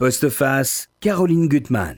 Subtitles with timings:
[0.00, 1.96] Postface, Caroline Gutmann.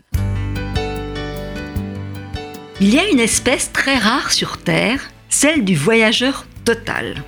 [2.81, 7.23] Il y a une espèce très rare sur Terre, celle du voyageur total.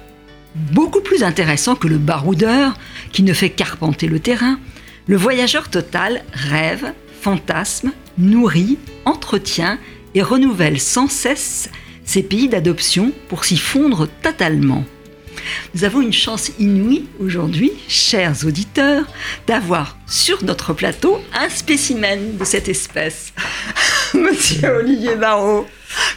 [0.55, 2.73] Beaucoup plus intéressant que le baroudeur
[3.13, 4.59] qui ne fait qu'arpenter le terrain,
[5.09, 9.79] le voyageur total rêve, fantasme, nourrit, entretient
[10.15, 11.69] et renouvelle sans cesse
[12.07, 14.87] ses pays d'adoption pour s'y fondre totalement.
[15.75, 19.05] Nous avons une chance inouïe aujourd'hui, chers auditeurs,
[19.47, 23.33] d'avoir sur notre plateau un spécimen de cette espèce.
[24.15, 25.67] Monsieur Olivier Barrault,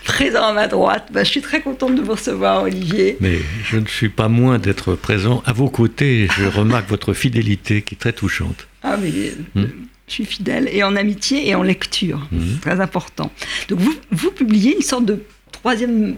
[0.03, 1.09] présent à ma droite.
[1.11, 3.17] Bah, je suis très contente de vous recevoir, Olivier.
[3.21, 6.27] Mais je ne suis pas moins d'être présent à vos côtés.
[6.37, 8.67] Je remarque votre fidélité qui est très touchante.
[8.83, 9.09] Ah, mais
[9.55, 9.67] hmm.
[10.07, 12.27] je suis fidèle et en amitié et en lecture.
[12.31, 12.59] Hmm.
[12.61, 13.31] Très important.
[13.69, 16.17] Donc, vous, vous publiez une sorte de troisième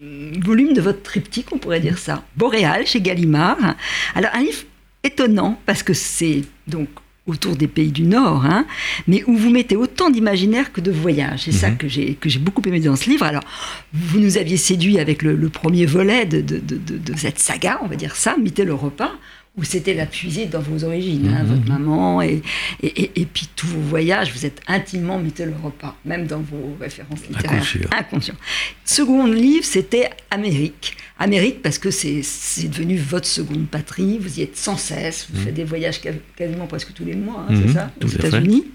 [0.00, 2.24] volume de votre triptyque, on pourrait dire ça.
[2.36, 3.76] Boréal chez Gallimard.
[4.14, 4.62] Alors un livre
[5.02, 6.88] étonnant parce que c'est donc
[7.26, 8.66] autour des pays du Nord, hein,
[9.06, 11.42] mais où vous mettez autant d'imaginaire que de voyage.
[11.44, 11.76] C'est ça mhm.
[11.76, 13.24] que j'ai que j'ai beaucoup aimé dans ce livre.
[13.26, 13.44] Alors,
[13.92, 17.96] vous nous aviez séduit avec le, premier volet de, de, de, cette saga, on va
[17.96, 19.12] dire ça, Mité le repas,
[19.58, 21.54] où c'était la puiser dans vos origines, hein, mhm.
[21.54, 22.42] votre maman, et,
[22.82, 25.20] et, et, puis tous vos voyages, vous êtes intimement
[25.62, 27.64] repas, même dans vos références littéraires.
[27.92, 28.36] Inconscient.
[28.84, 30.96] Second livre, c'était Amérique.
[31.18, 32.22] Amérique parce que c'est
[32.68, 35.44] devenu votre seconde patrie, vous y êtes sans cesse, vous mhm.
[35.46, 36.00] faites des voyages
[36.36, 37.74] quasiment presque tous les mois, hein, c'est mhm.
[37.74, 38.66] ça, aux États-Unis.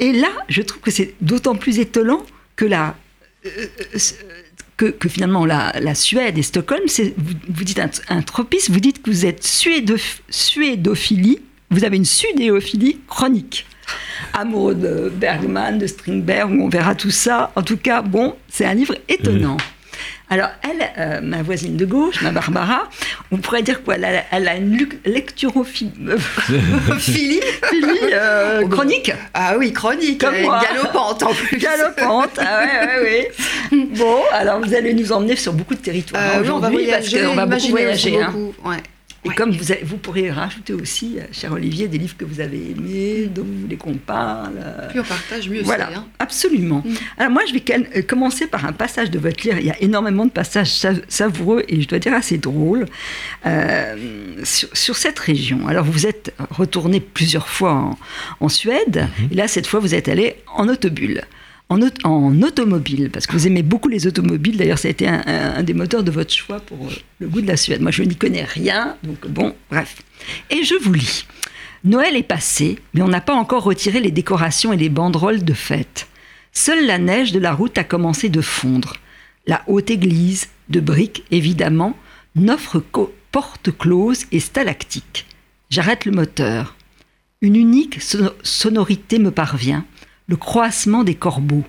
[0.00, 2.24] Et là, je trouve que c'est d'autant plus étonnant
[2.56, 2.96] que la...
[3.46, 3.98] Euh, euh,
[4.78, 6.82] que, finalement la, Suède et Stockholm,
[7.48, 13.66] vous, dites un, tropisme, vous dites que vous êtes suédophilie, vous avez une sudéophilie chronique.
[14.32, 17.52] Amoureux de Bergman, de Strindberg, on verra tout ça.
[17.56, 19.56] En tout cas, bon, c'est un livre étonnant.
[20.30, 22.88] Alors, elle, euh, ma voisine de gauche, ma Barbara,
[23.32, 25.92] on pourrait dire quoi elle a, une lecturophilie
[28.12, 30.20] euh, chronique Ah oui, chronique.
[30.20, 30.60] Comme moi.
[30.62, 31.56] Galopante en plus.
[31.56, 33.32] Galopante, ah ouais, ouais, ouais.
[33.96, 37.16] Bon, alors vous allez nous emmener sur beaucoup de territoires euh, aujourd'hui, on va voyager,
[37.20, 38.20] parce qu'on va beaucoup voyager.
[38.20, 38.30] Hein.
[38.32, 38.76] Beaucoup, ouais.
[39.30, 42.70] Et comme vous, vous pourrez rajouter aussi, euh, cher Olivier, des livres que vous avez
[42.70, 44.54] aimés, dont vous voulez qu'on parle.
[44.58, 46.06] Euh, Puis on partage mieux Voilà, hein.
[46.18, 46.82] absolument.
[46.84, 46.94] Mm.
[47.18, 47.62] Alors moi, je vais
[47.96, 49.58] euh, commencer par un passage de votre livre.
[49.58, 50.72] Il y a énormément de passages
[51.08, 52.86] savoureux et je dois dire assez drôles
[54.44, 55.68] sur, cette région.
[55.68, 57.96] Alors vous êtes retourné plusieurs fois
[58.40, 59.32] en, Suède, mm-hmm.
[59.32, 60.98] et là, cette fois, vous êtes allé en autobus
[61.68, 64.56] en, automobile, parce que vous aimez beaucoup les automobiles.
[64.56, 66.90] D'ailleurs, ça a été un, des moteurs de votre choix pour euh,
[67.20, 67.82] le goût de la Suède.
[67.82, 69.96] Moi, je n'y connais rien, donc bon, bref.
[70.50, 71.26] Et je vous lis.
[71.84, 75.52] Noël est passé, mais on n'a pas encore retiré les décorations et les banderoles de
[75.52, 76.08] fête.
[76.52, 78.94] Seule la neige de la route a commencé de fondre.
[79.46, 81.96] La haute église, de briques évidemment,
[82.34, 85.26] n'offre qu'aux portes closes et stalactiques.
[85.70, 86.74] J'arrête le moteur.
[87.40, 88.00] Une unique
[88.42, 89.84] sonorité me parvient
[90.28, 91.64] le croassement des corbeaux.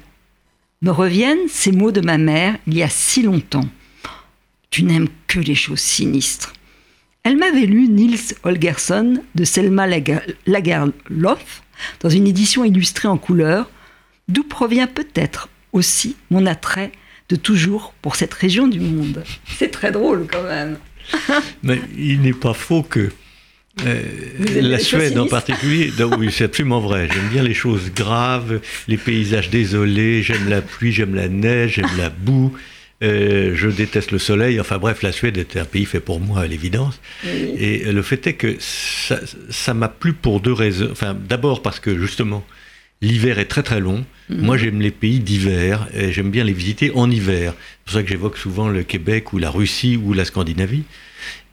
[0.82, 3.68] Me reviennent ces mots de ma mère il y a si longtemps.
[4.70, 6.54] Tu n'aimes que les choses sinistres.
[7.24, 9.88] Elle m'avait lu Niels Holgersson de Selma
[10.46, 11.64] Lagerlof
[12.02, 13.70] dans une édition illustrée en couleur,
[14.28, 16.92] d'où provient peut-être aussi mon attrait
[17.30, 19.24] de toujours pour cette région du monde.
[19.58, 20.78] C'est très drôle quand même.
[21.64, 23.12] Mais il n'est pas faux que
[23.86, 27.08] euh, la Suède en particulier, oui, c'est absolument vrai.
[27.12, 31.98] J'aime bien les choses graves, les paysages désolés, j'aime la pluie, j'aime la neige, j'aime
[31.98, 32.54] la boue.
[33.02, 34.60] Euh, je déteste le soleil.
[34.60, 37.00] Enfin bref, la Suède est un pays fait pour moi à l'évidence.
[37.26, 40.90] Et le fait est que ça m'a plu pour deux raisons.
[40.92, 42.46] Enfin, d'abord parce que justement,
[43.02, 44.06] l'hiver est très très long.
[44.30, 44.42] Mhm.
[44.42, 47.54] Moi, j'aime les pays d'hiver et j'aime bien les visiter en hiver.
[47.56, 50.84] C'est pour ça que j'évoque souvent le Québec ou la Russie ou la Scandinavie.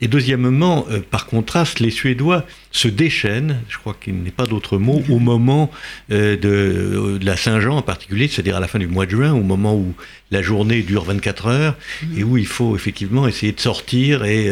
[0.01, 4.77] Et deuxièmement, euh, par contraste, les Suédois se déchaînent, je crois qu'il n'est pas d'autre
[4.77, 5.71] mot, au moment
[6.11, 9.43] euh, de, la Saint-Jean en particulier, c'est-à-dire à la fin du mois de juin, au
[9.43, 9.95] moment où
[10.31, 11.77] la journée dure 24 heures,
[12.17, 14.49] et où il faut effectivement essayer de sortir et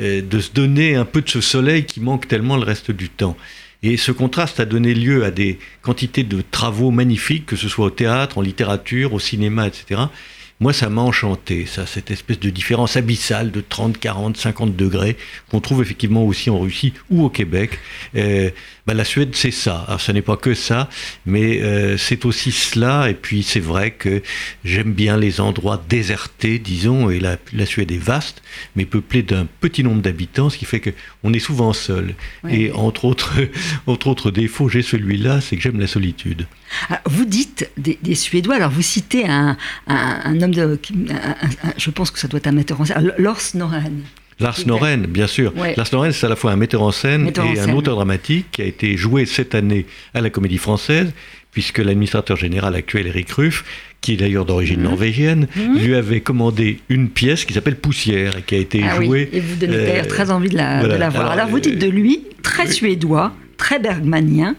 [0.00, 3.10] euh, de se donner un peu de ce soleil qui manque tellement le reste du
[3.10, 3.36] temps.
[3.82, 7.86] Et ce contraste a donné lieu à des quantités de travaux magnifiques, que ce soit
[7.86, 10.00] au théâtre, en littérature, au cinéma, etc.,
[10.60, 15.16] moi, ça m'a enchanté, ça, cette espèce de différence abyssale de 30, 40, 50 degrés
[15.50, 17.78] qu'on trouve effectivement aussi en Russie ou au Québec.
[18.16, 18.50] Euh,
[18.88, 19.84] bah, la Suède, c'est ça.
[19.86, 20.88] Alors, ce n'est pas que ça,
[21.26, 23.10] mais euh, c'est aussi cela.
[23.10, 24.22] Et puis, c'est vrai que
[24.64, 28.42] j'aime bien les endroits désertés, disons, et la, la Suède est vaste,
[28.76, 32.14] mais peuplée d'un petit nombre d'habitants, ce qui fait qu'on est souvent seul.
[32.48, 33.34] et entre autres,
[33.86, 36.46] entre autres défauts, j'ai celui-là, c'est que j'aime la solitude.
[36.88, 40.80] Ah, vous dites des, Suédois, alors vous citez un, un, homme de.
[41.76, 42.84] je pense que ça doit être un metteur en
[43.18, 44.00] Lars Noren.
[44.40, 45.52] Lars Noren, bien sûr.
[45.76, 48.62] Lars Noren, c'est à la fois un metteur en scène et un auteur dramatique qui
[48.62, 51.12] a été joué cette année à la Comédie Française,
[51.50, 53.64] puisque l'administrateur général actuel, Eric Ruff,
[54.00, 54.84] qui est d'ailleurs d'origine mmh.
[54.84, 55.78] norvégienne, mmh.
[55.78, 59.28] lui avait commandé une pièce qui s'appelle Poussière et qui a été ah jouée.
[59.32, 61.32] Et vous donnez d'ailleurs euh, très envie de la, voir.
[61.32, 64.54] Alors, vous dites de lui, très suédois, très bergmanien,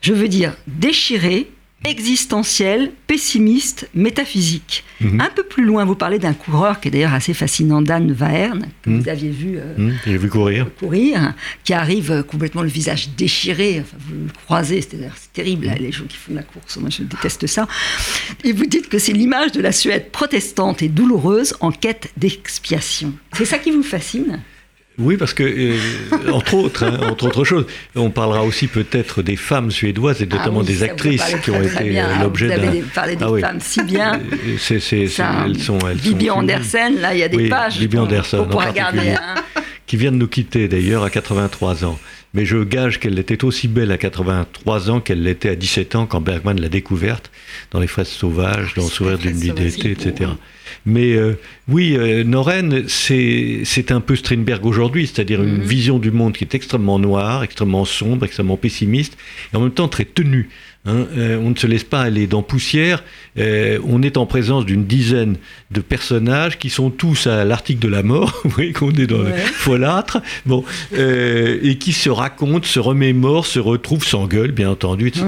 [0.00, 1.48] je veux dire déchiré,
[1.84, 4.84] existentiel, pessimiste, métaphysique.
[5.00, 5.20] Mhm.
[5.20, 8.66] Un peu plus loin, vous parlez d'un coureur qui est d'ailleurs assez fascinant, Dan Vahern,
[8.82, 9.00] que mhm.
[9.00, 10.16] vous aviez vu, euh, mhm.
[10.16, 10.66] vu courir.
[10.78, 13.80] courir, qui arrive euh, complètement le visage déchiré.
[13.80, 14.98] Enfin, vous le croisez, c'est
[15.32, 17.68] terrible, les gens qui font la course, moi je déteste ça.
[18.42, 23.12] Et vous dites que c'est l'image de la Suède protestante et douloureuse en quête d'expiation.
[23.32, 24.40] C'est ça qui vous fascine?
[24.98, 25.76] Oui, parce que, euh,
[26.32, 30.60] entre autres, hein, entre autres choses, on parlera aussi peut-être des femmes suédoises et notamment
[30.60, 32.58] ah des actrices qui ont été euh, l'objet d'un.
[32.58, 34.20] Vous avez parlé des ah femmes si bien.
[34.20, 37.78] Euh, c'est, elles sont, elles Bibi Andersen, là, il y a des oui, pages.
[37.78, 39.10] Bibi Andersen, pour, regarder.
[39.10, 39.34] Hein.
[39.86, 41.98] Qui vient de nous quitter d'ailleurs à 83 ans.
[42.34, 46.06] Mais je gage qu'elle était aussi belle à 83 ans qu'elle l'était à 17 ans
[46.06, 47.30] quand Bergman l'a découverte
[47.70, 50.30] dans Les Fraises Sauvages, dans Sourire d'une nuit d'été, etc.
[50.84, 51.38] Mais euh,
[51.68, 55.62] oui, euh, Noren, c'est un peu Strindberg aujourd'hui, c'est-à-dire une mhm.
[55.62, 59.16] vision du monde qui est extrêmement noire, extrêmement sombre, extrêmement pessimiste,
[59.52, 60.48] et en même temps très tenue.
[60.86, 61.06] Hein.
[61.16, 63.04] Euh, on ne se laisse pas aller dans poussière.
[63.36, 65.36] on est en présence d'une dizaine
[65.70, 68.40] de personnages qui sont tous à l'article de la mort.
[68.44, 70.20] Vous voyez qu'on est dans le folâtre.
[70.46, 75.26] Bon, et qui se racontent, se remémorent, se retrouvent, s'engueulent, bien entendu, etc.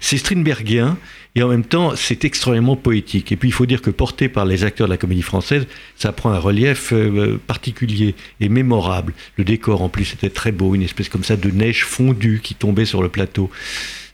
[0.00, 0.96] C'est Strindbergien.
[1.36, 3.32] Et en même temps, c'est extrêmement poétique.
[3.32, 5.66] Et puis il faut dire que porté par les acteurs de la comédie française,
[5.96, 9.14] ça prend un relief euh, particulier et mémorable.
[9.36, 12.54] Le décor en plus était très beau, une espèce comme ça de neige fondue qui
[12.54, 13.50] tombait sur le plateau.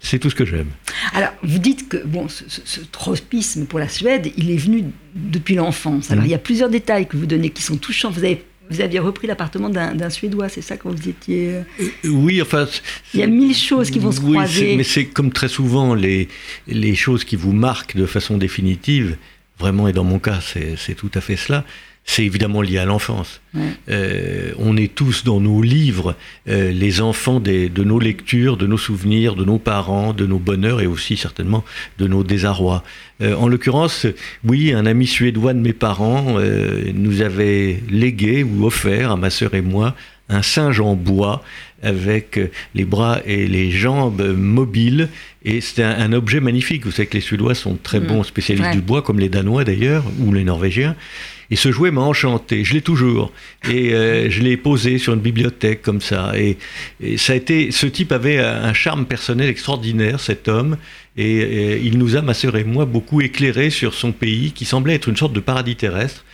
[0.01, 0.69] C'est tout ce que j'aime.
[1.13, 6.11] Alors, vous dites que bon, ce, tropisme pour la Suède, il est venu depuis l'enfance.
[6.11, 6.27] Alors, mmh.
[6.27, 8.11] il y a plusieurs détails que vous donnez qui sont touchants.
[8.11, 11.55] Vous avez vous aviez repris l'appartement d'un Suédois, c'est ça quand vous étiez.
[11.55, 11.63] Euh,
[12.05, 12.69] euh, oui, enfin.
[13.13, 14.77] Il y a mille choses qui vont se croiser.
[14.77, 16.29] Mais c'est comme très souvent les,
[16.69, 19.17] les choses qui vous marquent de façon définitive,
[19.59, 21.65] vraiment, et dans mon cas, c'est tout à fait cela
[22.05, 23.41] c'est évidemment lié à l'enfance.
[23.89, 26.17] Euh, on est tous dans nos livres
[26.49, 30.81] euh, les enfants de nos lectures, de nos souvenirs, de nos parents, de nos bonheurs
[30.81, 31.65] et aussi certainement
[31.99, 32.83] de nos désarrois.
[33.23, 34.07] Euh, en l'occurrence,
[34.45, 36.37] oui, un ami suédois de mes parents
[36.95, 39.95] nous avait légué ou offert à ma sœur et moi
[40.29, 41.43] un singe en bois
[41.83, 42.39] avec
[42.75, 45.09] les bras et les jambes mobiles.
[45.45, 46.85] Et c'était un, objet magnifique.
[46.85, 48.07] Vous savez que les Suédois sont très mm.
[48.07, 50.95] bons spécialistes du bois, comme les Danois d'ailleurs, ou les Norvégiens.
[51.51, 52.65] Et ce jouet m'a enchanté.
[52.65, 53.33] Je l'ai toujours.
[53.69, 56.33] Et euh, je l'ai posé sur une bibliothèque comme ça.
[56.37, 56.57] Et,
[57.01, 60.77] été, ce type avait un charme personnel extraordinaire, cet homme.
[61.17, 64.65] Et, et il nous a, ma sœur et moi, beaucoup éclairé sur son pays, qui
[64.65, 66.25] semblait être une sorte de paradis terrestre.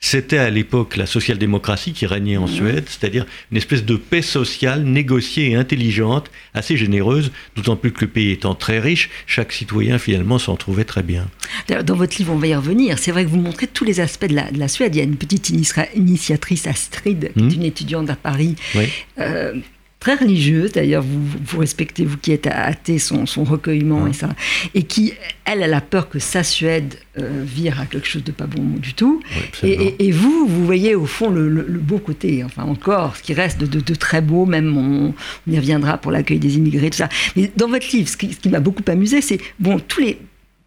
[0.00, 2.46] C'était à l'époque la social-démocratie qui régnait en.
[2.46, 8.02] Suède, c'est-à-dire une espèce de paix sociale négociée et intelligente, assez généreuse, d'autant plus que
[8.02, 11.28] le pays étant très riche, chaque citoyen finalement s'en trouvait très bien.
[11.68, 12.98] Dans votre livre, on va y revenir.
[12.98, 14.94] C'est vrai que vous montrez tous les aspects de la, Suède.
[14.94, 17.52] Il y a une petite initiatrice, Astrid, qui est mmh.
[17.52, 18.56] une étudiante à Paris.
[19.18, 19.54] Euh,
[20.00, 24.28] très religieuse, d'ailleurs, vous, vous, respectez, vous qui êtes athée, son, son recueillement et ça,
[24.74, 25.14] et qui,
[25.44, 28.62] elle, elle a peur que sa Suède euh, vire à quelque chose de pas bon
[28.62, 29.22] du tout.
[29.62, 33.94] et, vous, vous voyez au fond le, beau côté, enfin encore, ce qui reste de,
[33.94, 35.14] très beau, même on,
[35.50, 37.08] y reviendra pour l'accueil des immigrés, tout ça.
[37.34, 40.18] Mais dans votre livre, ce qui, ce qui m'a beaucoup amusé, c'est, bon, tous les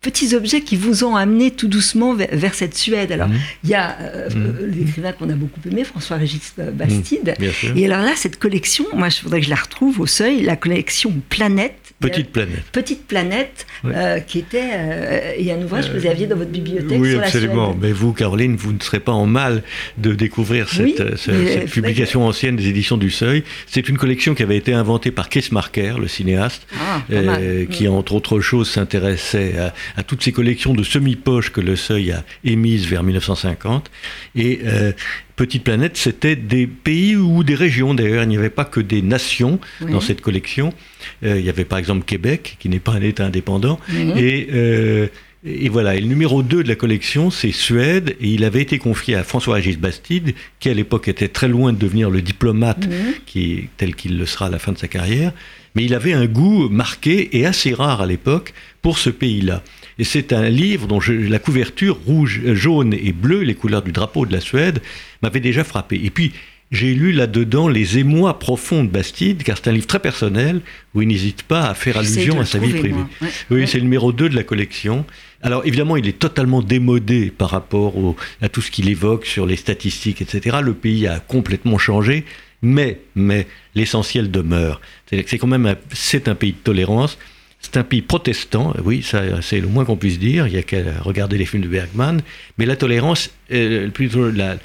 [0.02, 3.12] petits objets qui vous ont amené tout doucement vers, cette Suède.
[3.12, 3.40] Alors, mmh.
[3.64, 4.66] il y a euh, mmh.
[4.66, 7.36] l'écrivain qu'on a beaucoup aimé, François-Régis Bastide.
[7.40, 7.78] Mmh.
[7.78, 10.56] Et alors là, cette collection, moi, je voudrais que je la retrouve au seuil, la
[10.56, 11.89] collection Planète.
[12.00, 12.64] Petite Planète.
[12.72, 14.72] Petite Planète, euh, qui était.
[14.74, 17.00] Euh, et un ouvrage que vous aviez dans votre bibliothèque.
[17.00, 17.76] Oui, absolument.
[17.80, 19.64] Mais vous, Caroline, vous ne serez pas en mal
[19.98, 23.44] de découvrir cette, cette publication ancienne des éditions du Seuil.
[23.68, 27.02] C'est une collection qui avait été inventée par Kees Marker, le cinéaste, ah,
[27.70, 32.12] qui, entre autres choses, s'intéressait à à toutes ces collections de semi-poches que le Seuil
[32.12, 33.90] a émises vers 1950.
[34.36, 34.92] Et euh,
[35.40, 38.24] Petite Planète, c'était des pays ou des régions d'ailleurs.
[38.24, 40.74] Il n'y avait pas que des nations dans cette collection.
[41.24, 43.80] Euh, il y avait par exemple Québec, qui n'est pas un État indépendant.
[44.18, 44.50] Et.
[44.52, 45.08] Euh,
[45.46, 48.78] et voilà, et le numéro 2 de la collection, c'est Suède, et il avait été
[48.78, 52.90] confié à François-Régis Bastide, qui à l'époque était très loin de devenir le diplomate
[53.26, 55.32] qui, tel qu'il le sera à la fin de sa carrière,
[55.76, 59.64] mais il avait un goût marqué et assez rare à l'époque pour ce pays-là.
[60.00, 64.26] Et c'est un livre dont la couverture rouge, jaune et bleu, les couleurs du drapeau
[64.26, 64.82] de la Suède,
[65.22, 66.00] m'avait déjà frappé.
[66.04, 66.32] Et puis,
[66.72, 70.62] j'ai lu là-dedans les émois profonds de Bastide, car c'est un livre très personnel
[70.94, 73.04] où il n'hésite pas à faire allusion à sa vie privée.
[73.50, 75.04] Oui, c'est le numéro 2 de la collection.
[75.42, 77.94] Alors évidemment, il est totalement démodé par rapport
[78.42, 80.58] à tout ce qu'il évoque sur les statistiques, etc.
[80.62, 82.24] Le pays a complètement changé,
[82.62, 84.80] mais, mais l'essentiel demeure.
[85.10, 87.18] C'est quand même c'est un pays de tolérance.
[87.62, 90.64] C'est un pays protestant, oui, ça c'est le moins qu'on puisse dire, il y a
[90.64, 92.22] qu'à regarder les films de Bergman,
[92.58, 94.58] mais la tolérance, euh, plutôt la,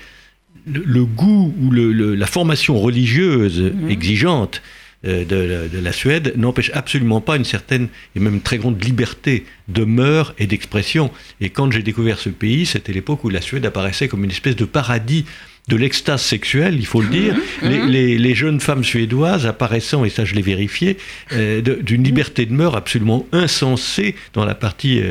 [0.67, 3.91] le, goût ou la formation religieuse mhm.
[3.91, 4.63] exigeante
[5.07, 9.85] euh, de, la Suède n'empêche absolument pas une certaine et même très grande liberté de
[9.85, 11.11] mœurs et d'expression.
[11.41, 14.57] Et quand j'ai découvert ce pays, c'était l'époque où la Suède apparaissait comme une espèce
[14.57, 15.27] de paradis
[15.68, 17.71] de l'extase sexuelle, il faut le dire, mhm.
[17.71, 17.88] Mhm.
[17.88, 20.99] les, jeunes femmes suédoises apparaissant, et ça je l'ai vérifié,
[21.33, 25.02] euh, d'une liberté de mœurs absolument insensée dans la partie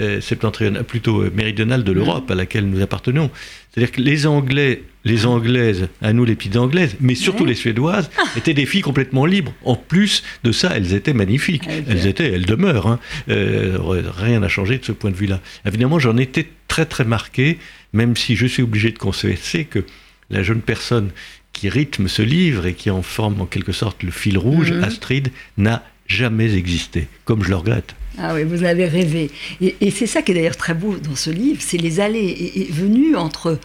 [0.00, 3.30] euh, septentrionale, plutôt méridionale de l'Europe à laquelle nous appartenons.
[3.70, 8.10] C'est-à-dire que les Anglais, les Anglaises, à nous les petites Anglaises, mais surtout les Suédoises,
[8.36, 9.52] étaient des filles complètement libres.
[9.64, 11.68] En plus de ça, elles étaient magnifiques.
[11.88, 12.86] Elles étaient, elles demeurent.
[12.86, 13.00] Hein.
[13.28, 13.78] Euh,
[14.16, 15.40] rien n'a changé de ce point de vue-là.
[15.66, 17.58] Évidemment, j'en étais très très marqué,
[17.92, 19.84] même si je suis obligé de confesser que
[20.30, 21.10] la jeune personne
[21.52, 24.84] qui rythme ce livre et qui en forme en quelque sorte le fil rouge, mhm.
[24.84, 27.94] Astrid, n'a jamais existé, comme je le regrette.
[28.18, 29.30] Ah oui, vous avez rêvé.
[29.60, 32.72] Et, c'est ça qui est d'ailleurs très beau dans ce livre, c'est les allées et,
[32.72, 33.58] venues entre,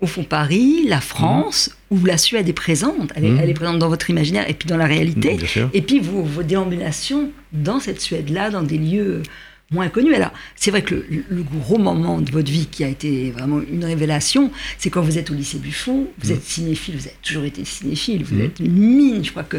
[0.00, 1.94] au fond, Paris, la France, mmh.
[1.94, 3.12] où la Suède est présente.
[3.14, 3.40] Elle est, mmh.
[3.42, 5.38] elle est, présente dans votre imaginaire et puis dans la réalité.
[5.72, 9.22] et puis vos, vos déambulations dans cette Suède-là, dans des lieux
[9.70, 10.14] moins connus.
[10.14, 13.84] Alors, c'est vrai que le, gros moment de votre vie qui a été vraiment une
[13.84, 17.64] révélation, c'est quand vous êtes au lycée Buffon, vous êtes cinéphile, vous avez toujours été
[17.64, 19.24] cinéphile, vous êtes une mine.
[19.24, 19.58] Je crois que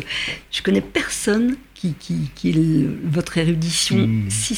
[0.51, 1.95] je connais personne qui,
[3.03, 4.57] votre érudition si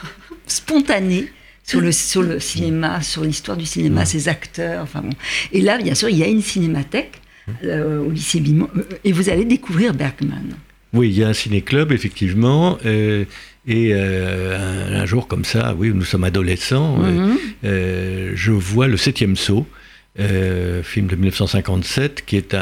[0.46, 1.28] spontanée
[1.64, 4.82] sur le, sur le cinéma, sur l'histoire du cinéma, ses acteurs.
[4.82, 5.10] Enfin bon.
[5.52, 7.20] Et là, bien sûr, il y a une cinémathèque
[7.64, 10.56] euh, au lycée Bimont, euh, et vous allez découvrir Bergman.
[10.92, 12.78] Oui, il y a un ciné-club, effectivement.
[12.86, 13.24] Euh,
[13.66, 16.98] et un, jour comme ça, oui, nous sommes adolescents,
[17.62, 19.66] je vois le septième saut
[20.20, 22.56] euh, film de 1957, qui est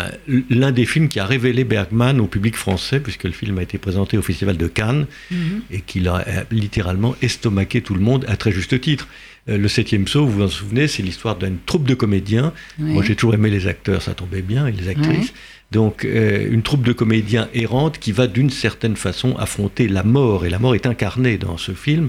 [0.49, 3.77] l'un des films qui a révélé Bergman au public français, puisque le film a été
[3.77, 5.61] présenté au Festival de Cannes, mhm.
[5.71, 9.07] et qu'il a littéralement estomaqué tout le monde, à très juste titre.
[9.49, 12.53] Euh, le septième saut, vous vous en souvenez, c'est l'histoire d'une troupe de comédiens.
[12.79, 15.35] Moi, j'ai toujours aimé les acteurs, ça tombait bien, et les actrices.
[15.73, 20.47] Donc, euh, une troupe de comédiens errantes qui va d'une certaine façon affronter la mort,
[20.47, 22.09] et la mort est incarnée dans ce film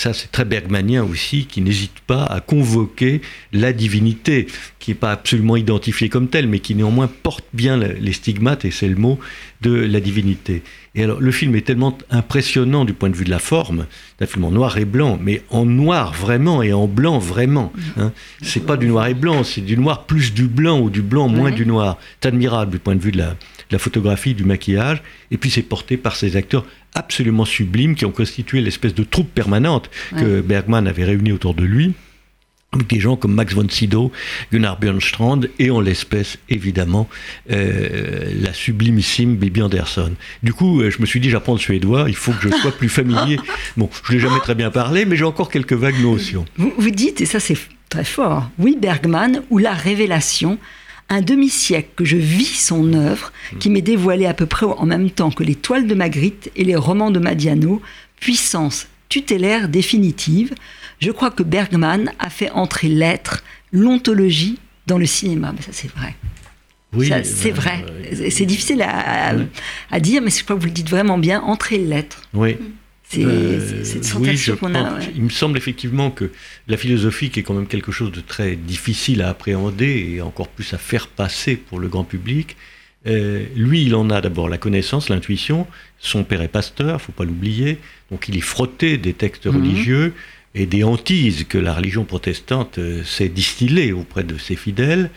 [0.00, 3.20] ça c'est très bergmanien aussi, qui n'hésite pas à convoquer
[3.52, 4.46] la divinité,
[4.78, 8.70] qui n'est pas absolument identifiée comme telle, mais qui néanmoins porte bien les stigmates, et
[8.70, 9.18] c'est le mot,
[9.60, 10.62] de la divinité.
[10.94, 13.86] Et alors le film est tellement impressionnant du point de vue de la forme,
[14.18, 17.70] c'est un film en noir et blanc, mais en noir vraiment et en blanc vraiment.
[17.98, 18.12] Hein.
[18.40, 21.28] C'est pas du noir et blanc, c'est du noir plus du blanc ou du blanc
[21.28, 21.98] moins du noir.
[22.22, 23.36] C'est admirable du point de vue de la,
[23.70, 28.12] la photographie, du maquillage, et puis c'est porté par ces acteurs absolument sublimes qui ont
[28.12, 31.94] constitué l'espèce de troupe permanente que Bergman avait réunie autour de lui
[32.72, 34.12] avec des gens comme Max von Sydow,
[34.52, 37.08] Gunnar Björnstrand et en l'espèce évidemment
[37.50, 40.12] euh, la sublimissime Bibi Anderson.
[40.42, 42.72] Du coup, euh, je me suis dit j'apprends le suédois, il faut que je sois
[42.72, 43.38] plus familier.
[43.76, 46.44] Bon, je l'ai jamais très bien parlé, mais j'ai encore quelques vagues notions.
[46.56, 47.56] Vous, vous dites, et ça c'est
[47.88, 50.58] très fort, oui Bergman ou la révélation
[51.10, 55.10] un demi-siècle que je vis son œuvre, qui m'est dévoilée à peu près en même
[55.10, 57.82] temps que les toiles de Magritte et les romans de Madiano,
[58.20, 60.54] puissance tutélaire définitive.
[61.00, 65.52] Je crois que Bergman a fait entrer l'être, l'ontologie dans le cinéma.
[65.54, 66.14] Mais ça, c'est vrai.
[66.92, 67.84] Oui, c'est vrai.
[68.30, 72.22] c'est difficile à, dire, mais je crois que vous le dites vraiment bien, entrer l'être.
[72.34, 72.56] Oui.
[73.10, 75.00] C'est euh, cette sensation qu'on a.
[75.16, 76.30] Il me semble effectivement que
[76.68, 80.46] la philosophie, qui est quand même quelque chose de très difficile à appréhender et encore
[80.46, 82.56] plus à faire passer pour le grand public,
[83.08, 85.66] euh, lui, il en a d'abord la connaissance, l'intuition.
[85.98, 87.78] Son père est pasteur, faut pas l'oublier.
[88.12, 89.56] Donc il est frotté des textes mhm.
[89.56, 90.14] religieux
[90.54, 95.10] et des hantises que la religion protestante euh, s'est distillée auprès de ses fidèles.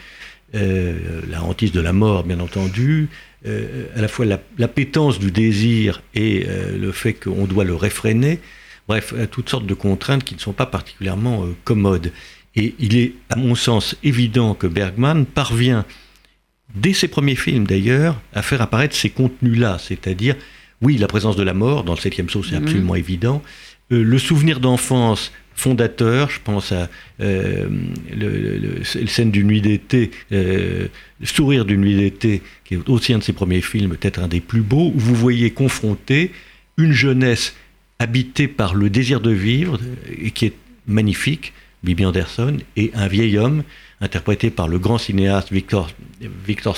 [0.53, 3.09] la hantise de la mort, bien entendu,
[3.45, 7.75] euh, à la fois la, l'appétence du désir et euh, le fait qu'on doit le
[7.75, 8.39] réfréner,
[8.88, 12.13] bref, toutes sortes de contraintes qui ne sont pas particulièrement euh, commodes.
[12.55, 15.85] Et il est, à mon sens, évident que Bergman parvient,
[16.73, 20.35] dès ses premiers films d'ailleurs, à faire apparaître ces contenus-là, c'est-à-dire,
[20.81, 22.63] oui, la présence de la mort, dans le septième saut, c'est mhm.
[22.63, 23.41] absolument évident,
[23.89, 26.29] le souvenir d'enfance fondateur.
[26.29, 26.89] Je pense à
[27.22, 27.67] euh,
[28.15, 30.88] le, scène d'une nuit d'été, euh,
[31.24, 34.41] sourire d'une nuit d'été, qui est aussi un de ses premiers films, peut-être un des
[34.41, 36.31] plus beaux, où vous voyez confronter
[36.77, 37.55] une jeunesse
[38.00, 39.79] habitée par le désir de vivre,
[40.17, 40.53] et qui est
[40.88, 43.63] magnifique, Bibi Anderson, et un vieil homme
[44.01, 45.89] interprété par le grand cinéaste Victor,
[46.45, 46.77] Victor,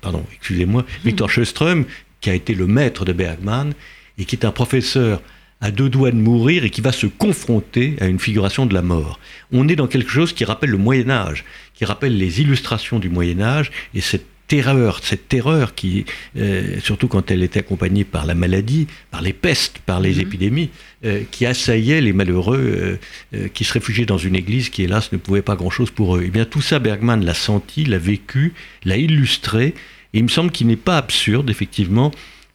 [0.00, 1.84] pardon, excusez-moi, Victor Sjöström,
[2.20, 3.72] qui a été le maître de Bergman,
[4.18, 5.20] et qui est un professeur
[5.62, 8.82] à deux doigts de mourir et qui va se confronter à une figuration de la
[8.82, 9.18] mort.
[9.52, 13.08] On est dans quelque chose qui rappelle le Moyen Âge, qui rappelle les illustrations du
[13.08, 16.04] Moyen Âge et cette terreur, cette terreur qui,
[16.36, 20.20] euh, surtout quand elle était accompagnée par la maladie, par les pestes, par les mhm.
[20.20, 20.70] épidémies,
[21.04, 22.98] euh, qui assaillait les malheureux
[23.32, 26.22] euh, qui se réfugiaient dans une église qui, hélas, ne pouvait pas grand-chose pour eux.
[26.22, 28.52] Et eh bien tout ça, Bergman l'a senti, l'a vécu,
[28.84, 29.74] l'a illustré,
[30.12, 32.10] et il me semble qu'il n'est pas absurde, effectivement,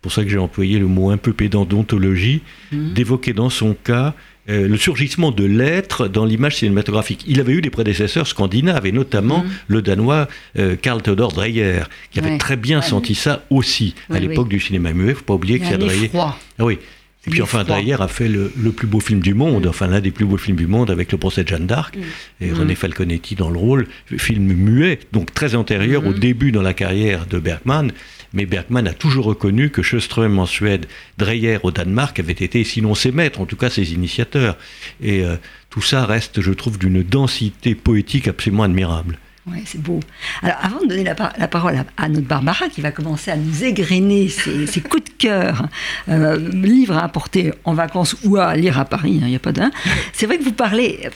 [0.07, 2.93] pour ça que j'ai employé le mot un peu pédant d'ontologie, mhm.
[2.93, 4.13] d'évoquer dans son cas
[4.49, 7.25] euh, le surgissement de l'être dans l'image cinématographique.
[7.27, 9.49] Il avait eu des prédécesseurs scandinaves, et notamment mhm.
[9.67, 14.47] le Danois euh, Karl Theodor Dreyer, qui avait très bien senti ça aussi à l'époque
[14.47, 15.07] du cinéma muet.
[15.07, 16.09] Il ne faut pas oublier que c'est Dreyer.
[16.13, 16.79] Ah oui.
[17.27, 19.69] Et puis enfin, Dreyer a fait le, plus beau film du monde, mm.
[19.69, 22.01] enfin l'un des plus beaux films du monde avec le procès de Jeanne d'Arc, mm.
[22.41, 22.77] et René mm.
[22.77, 27.39] Falconetti dans le rôle, film muet, donc très antérieur au début dans la carrière de
[27.39, 27.91] Bergman
[28.34, 30.86] mais Bergman a toujours reconnu que Sjöström en Suède,
[31.17, 34.57] Dreyer au Danemark avaient été, sinon ses maîtres, en tout cas ses initiateurs.
[35.01, 35.38] Et euh,
[35.69, 39.17] tout ça reste, je trouve, d'une densité poétique absolument admirable.
[39.50, 40.00] Oui, c'est beau.
[40.42, 44.27] Alors, avant de donner la, parole à, notre Barbara, qui va commencer à nous égrener
[44.27, 45.68] ses, coups de cœur,
[46.10, 49.39] euh, livres à apporter en vacances ou à lire à Paris, il hein, n'y a
[49.39, 49.72] pas d'un.
[50.12, 51.10] C'est vrai que vous parlez.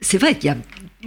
[0.00, 0.56] C'est vrai qu'il y a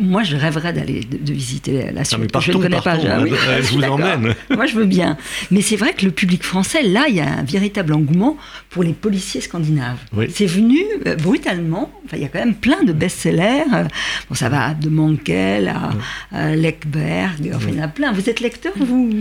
[0.02, 2.28] moi, je rêverais d'aller de, visiter la Suède.
[2.40, 2.98] je ne connais pas.
[2.98, 3.20] Ah
[3.62, 4.34] je, vous emmène.
[4.50, 5.18] Moi, je veux bien.
[5.52, 8.36] Mais c'est vrai que le public français, là, il y a un véritable engouement
[8.72, 10.00] pour les policiers scandinaves.
[10.30, 11.92] C'est venu euh, brutalement.
[12.06, 13.66] Enfin, il y a quand même plein de best-sellers.
[13.72, 13.84] Euh,
[14.30, 15.72] bon, ça va de Mankel
[16.32, 17.52] à, Leckberg.
[17.54, 18.12] Enfin, il y en a plein.
[18.14, 19.12] Vous êtes lecteur, vous?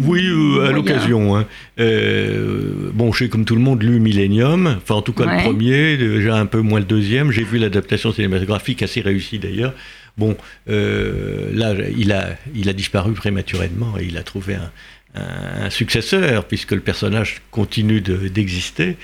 [0.00, 1.36] Oui, euh, à l'occasion.
[1.36, 1.46] Hein.
[2.94, 4.78] bon, j'ai comme tout le monde lu Millennium.
[4.78, 5.98] Enfin, en tout cas, le premier.
[5.98, 7.32] Déjà un peu moins le deuxième.
[7.32, 9.74] J'ai vu l'adaptation cinématographique assez réussie d'ailleurs.
[10.18, 10.36] Bon,
[10.68, 14.70] euh, là, il a, il a disparu prématurément et il a trouvé un,
[15.68, 18.96] successeur, puisque le personnage continue d'exister.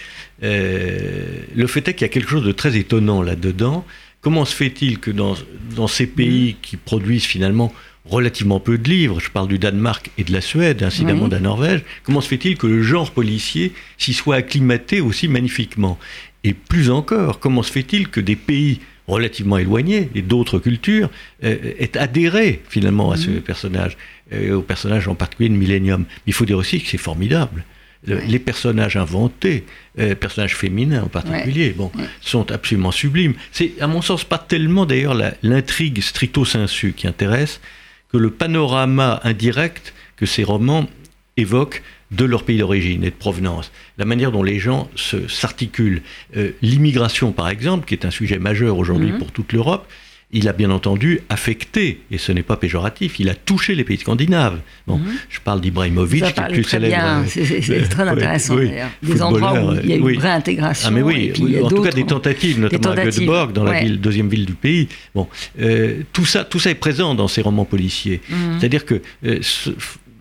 [0.43, 3.85] Euh, le fait est qu'il y a quelque chose de très étonnant là-dedans.
[4.23, 5.37] Comment se fait-il que dans,
[5.77, 7.75] dans, ces pays qui produisent finalement
[8.07, 11.41] relativement peu de livres, je parle du Danemark et de la Suède, incidemment de la
[11.41, 15.99] Norvège, comment se fait-il que le genre policier s'y soit acclimaté aussi magnifiquement?
[16.43, 21.11] Et plus encore, comment se fait-il que des pays relativement éloigné et d'autres cultures,
[21.43, 23.41] euh, est adhéré finalement à ce mhm.
[23.41, 23.97] personnage,
[24.33, 26.05] euh, au personnage en particulier de Millennium.
[26.27, 27.65] Il faut dire aussi que c'est formidable.
[28.07, 29.65] Les personnages inventés,
[29.99, 31.91] euh, personnages féminins en particulier, bon,
[32.21, 33.35] sont absolument sublimes.
[33.51, 37.61] C'est, à mon sens, pas tellement d'ailleurs l'intrigue stricto sensu qui intéresse,
[38.13, 40.89] que le panorama indirect que ces romans
[41.39, 44.91] évoquent de leur pays d'origine et de provenance, la manière dont les gens
[45.29, 46.03] s'articulent.
[46.37, 49.19] Euh, l'immigration, par exemple, qui est un sujet majeur aujourd'hui mhm.
[49.19, 49.87] pour toute l'Europe,
[50.31, 53.97] il a bien entendu affecté, et ce n'est pas péjoratif, il a touché les pays
[53.97, 54.61] scandinaves.
[54.87, 55.07] Bon, mhm.
[55.31, 57.25] Je parle d'Ibrahimovic, qui est plus célèbre.
[57.27, 58.91] C'est très intéressant d'ailleurs.
[59.03, 60.89] Des endroits où il y a une vraie intégration.
[60.89, 64.45] Ah, mais oui, en tout cas des tentatives, notamment à Göteborg, dans la deuxième ville
[64.45, 64.89] du pays.
[65.15, 65.29] Bon,
[65.61, 68.21] euh, tout, ça, tout ça est présent dans ces romans policiers.
[68.29, 68.59] Mhm.
[68.59, 69.41] C'est-à-dire que, euh,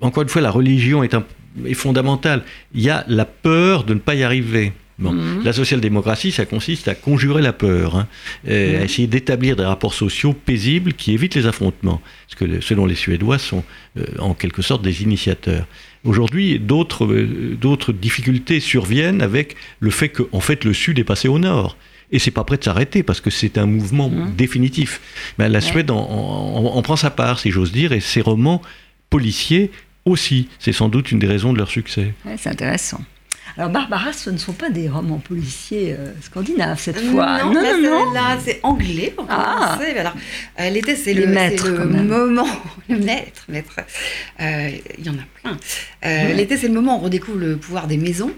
[0.02, 1.24] encore une fois, la religion est un
[1.66, 2.44] est fondamentale.
[2.74, 4.74] Il y a la peur de ne pas y arriver.
[5.00, 5.12] Bon.
[5.12, 5.44] Mhm.
[5.44, 8.08] La social-démocratie, ça consiste à conjurer la peur, hein,
[8.48, 12.02] à essayer d'établir des rapports sociaux paisibles qui évitent les affrontements.
[12.28, 13.64] Parce que selon les Suédois, sont
[13.98, 15.68] euh, en quelque sorte des initiateurs.
[16.04, 21.28] Aujourd'hui, d'autres euh, d'autres difficultés surviennent avec le fait qu'en fait le Sud est passé
[21.28, 21.78] au Nord.
[22.12, 24.34] Et c'est pas prêt de s'arrêter parce que c'est un mouvement mhm.
[24.36, 25.02] définitif.
[25.38, 28.62] Mais la Suède en, en, prend sa part, si j'ose dire, et ces romans
[29.10, 29.72] policiers
[30.08, 30.50] aussi.
[30.60, 32.14] C'est sans doute une des raisons de leur succès.
[32.38, 33.02] c'est intéressant.
[33.58, 37.44] Alors Barbara, ce ne sont pas des romans policiers euh, scandinaves cette fois.
[37.44, 39.76] Non, non, non, Là, c'est anglais pour ah.
[39.76, 39.98] commencer.
[39.98, 40.14] Alors,
[40.60, 42.48] euh, l'été, c'est le, le moment.
[42.90, 43.80] Le maître, maître.
[44.40, 45.58] Euh, il y en a plein.
[46.36, 48.32] L'été, c'est le moment où on redécouvre le pouvoir des maisons.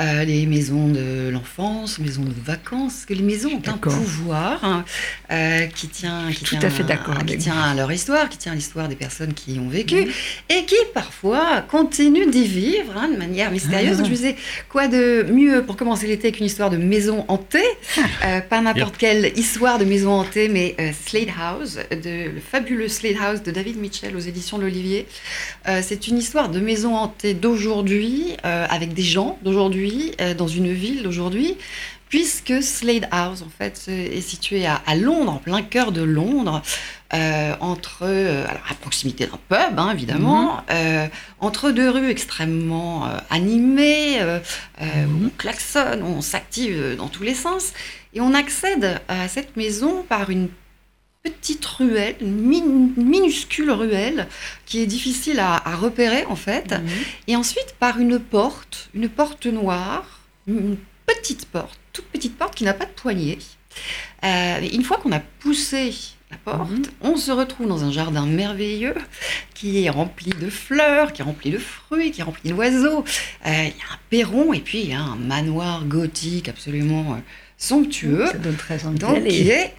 [0.00, 4.84] Euh, les maisons de l'enfance, maisons de vacances, que les maisons ont un pouvoir hein,
[5.30, 6.84] euh, qui tient, qui Tout à, fait
[7.28, 10.12] qui tient à leur histoire, qui tient à l'histoire des personnes qui y ont vécu
[10.48, 13.98] et qui parfois continuent d'y vivre hein, de manière mystérieuse.
[14.00, 14.04] Ah.
[14.04, 14.36] Je disais,
[14.68, 17.62] quoi de mieux pour commencer l'été qu'une histoire de maison hantée?
[18.24, 20.74] Euh, Pas n'importe quelle histoire de maison hantée, mais
[21.06, 25.06] Slade House, de, le fabuleux Slade House de David Mitchell aux éditions de l'Olivier.
[25.82, 29.83] C'est une histoire de maison hantée d'aujourd'hui, avec des gens d'aujourd'hui
[30.20, 31.56] euh, dans une ville d'aujourd'hui,
[32.08, 36.62] puisque Slade House, en fait, est situé à, Londres, en plein cœur de Londres,
[37.12, 41.10] euh, entre, euh, alors à proximité d'un pub, hein, évidemment, mhm.
[41.40, 44.20] entre deux rues extrêmement animées,
[44.80, 45.26] mhm.
[45.26, 47.72] on klaxonne, on s'active dans tous les sens,
[48.12, 50.48] et on accède à cette maison par une
[51.24, 54.28] petite ruelle, une minuscule ruelle
[54.66, 56.74] qui est difficile à, repérer en fait.
[57.26, 62.64] Et ensuite par une porte, une porte noire, une petite porte, toute petite porte qui
[62.64, 63.38] n'a pas de poignée.
[64.24, 65.92] Euh, une fois qu'on a poussé
[66.30, 66.84] la porte, mhm.
[67.00, 68.94] on se retrouve dans un jardin merveilleux
[69.54, 73.04] qui est rempli de fleurs, qui est rempli de fruits, qui est rempli d'oiseaux.
[73.46, 77.14] Euh, il y a un perron et puis il y a un manoir gothique absolument
[77.14, 77.18] euh,
[77.56, 78.26] somptueux.
[78.26, 79.74] Ça donne très envie donc, qui est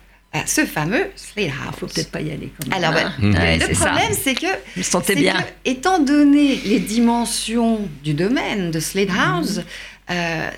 [0.45, 1.73] ce fameux Slade House.
[1.73, 2.51] Il faut peut-être pas y aller.
[2.71, 5.45] Alors, ben, le problème, c'est que, bien.
[5.63, 9.17] étant donné les dimensions du domaine de Slade mhm.
[9.17, 9.61] House,
[10.09, 10.49] euh,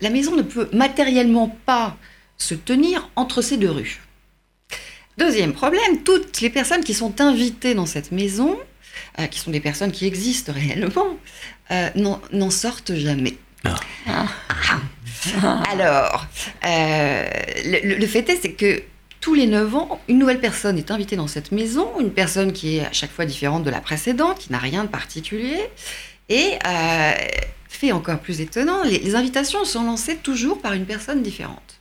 [0.00, 1.96] la maison ne peut matériellement pas
[2.38, 4.00] se tenir entre ces deux rues.
[5.18, 8.58] Deuxième problème, toutes les personnes qui sont invitées dans cette maison,
[9.18, 11.18] euh, qui sont des personnes qui existent réellement,
[11.70, 13.36] euh, n'en sortent jamais.
[13.64, 13.76] Ah.
[14.06, 15.62] Ah.
[15.70, 16.26] Alors,
[16.62, 18.82] le, le, fait est, c'est que
[19.20, 22.78] tous les 9 ans, une nouvelle personne est invitée dans cette maison, une personne qui
[22.78, 25.60] est à chaque fois différente de la précédente, qui n'a rien de particulier.
[26.28, 27.12] Et euh,
[27.68, 31.80] fait encore plus étonnant, les invitations sont lancées toujours par une personne différente.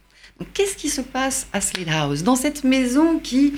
[0.53, 2.23] Qu'est-ce qui se passe à Slade House?
[2.23, 3.53] Dans cette maison qui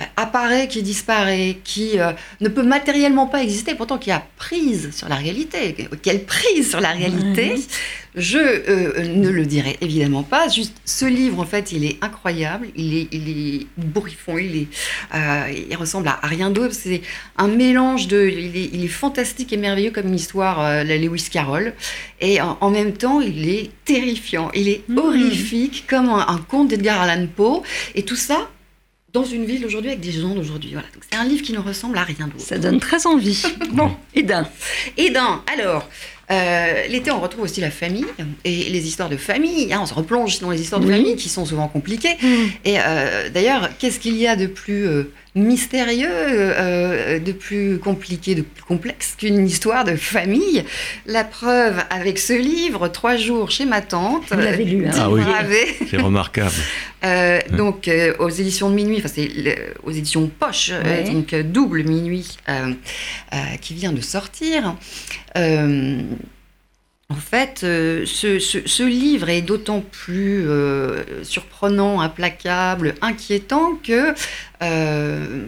[0.00, 4.94] euh, apparaît, qui disparaît, qui euh, ne peut matériellement pas exister, pourtant qui a prise
[4.94, 7.54] sur la réalité, quelle prise sur la réalité?
[8.16, 10.48] Je euh, ne le dirai évidemment pas.
[10.48, 14.68] Juste, ce livre, en fait, il est incroyable, il est, il est bourrifon, il, est,
[15.68, 16.74] il ressemble à, rien d'autre.
[16.74, 17.02] C'est
[17.36, 18.28] un mélange de.
[18.28, 21.74] Il est, fantastique et merveilleux comme une histoire, la Lewis Carroll.
[22.20, 24.98] Et en, même temps, il est terrifiant, il est mmh.
[24.98, 27.62] horrifique, comme un, un conte d'Edgar Allan Poe.
[27.94, 28.48] Et tout ça
[29.16, 30.72] dans une ville aujourd'hui avec des gens d'aujourd'hui.
[30.72, 30.88] Voilà.
[31.10, 32.44] c'est un livre qui ne ressemble à rien d'autre.
[32.44, 33.42] Ça donne très envie.
[33.72, 33.90] bon.
[34.14, 34.46] Et d'un.
[35.52, 35.88] Alors,
[36.30, 38.06] euh, l'été, on retrouve aussi la famille
[38.44, 39.72] et les histoires de famille.
[39.72, 42.16] Hein, on se replonge dans les histoires de famille qui sont souvent compliquées.
[42.20, 42.26] Mm.
[42.64, 48.34] Et euh, d'ailleurs, qu'est-ce qu'il y a de plus euh, mystérieux, euh, de plus compliqué,
[48.34, 50.64] de plus complexe qu'une histoire de famille.
[51.04, 54.24] La preuve avec ce livre, Trois jours chez ma tante.
[54.30, 55.22] Vous l'avez lu, hein Ah oui,
[55.88, 56.54] c'est remarquable.
[57.04, 59.30] Euh, donc euh, aux éditions de minuit, enfin c'est
[59.84, 60.72] aux éditions Poche,
[61.06, 62.38] donc double minuit,
[63.60, 64.74] qui vient de sortir.
[67.08, 70.44] En fait, ce, ce, livre est d'autant plus
[71.22, 74.12] surprenant, implacable, inquiétant que
[74.62, 75.46] euh,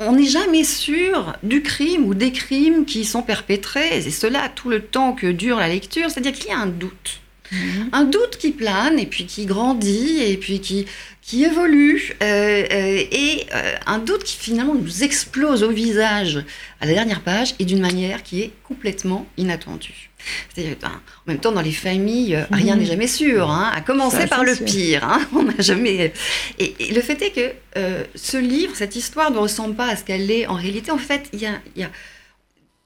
[0.00, 4.68] on n'est jamais sûr du crime ou des crimes qui sont perpétrés, et cela tout
[4.68, 7.20] le temps que dure la lecture, c'est-à-dire qu'il y a un doute.
[7.52, 7.90] Mhm.
[7.92, 10.86] Un doute qui plane et puis qui grandit et puis qui,
[11.26, 13.46] qui évolue euh, euh, et
[13.86, 16.44] un doute qui finalement nous explose au visage
[16.80, 20.10] à la dernière page et d'une manière qui est complètement inattendue.
[20.56, 20.90] Ben, en
[21.26, 22.80] même temps, dans les familles, euh, rien mhm.
[22.80, 25.04] n'est jamais sûr, hein, à commencer par le pire.
[25.04, 26.12] Hein, on n'a jamais.
[26.58, 30.04] Et, le fait est que euh, ce livre, cette histoire, ne ressemble pas à ce
[30.04, 30.90] qu'elle est en réalité.
[30.90, 31.90] En fait, il y a,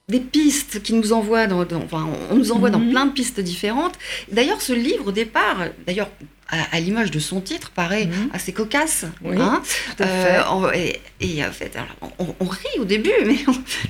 [0.09, 2.91] des pistes qui nous envoient dans, enfin, on nous envoie dans mhm.
[2.91, 3.97] plein de pistes différentes.
[4.31, 6.09] D'ailleurs, ce livre, au départ, d'ailleurs,
[6.51, 8.29] à, l'image de son titre, paraît mhm.
[8.33, 9.05] assez cocasse.
[9.25, 9.61] hein
[10.01, 10.71] euh,
[11.19, 11.77] et, en fait,
[12.19, 13.37] on, rit au début, mais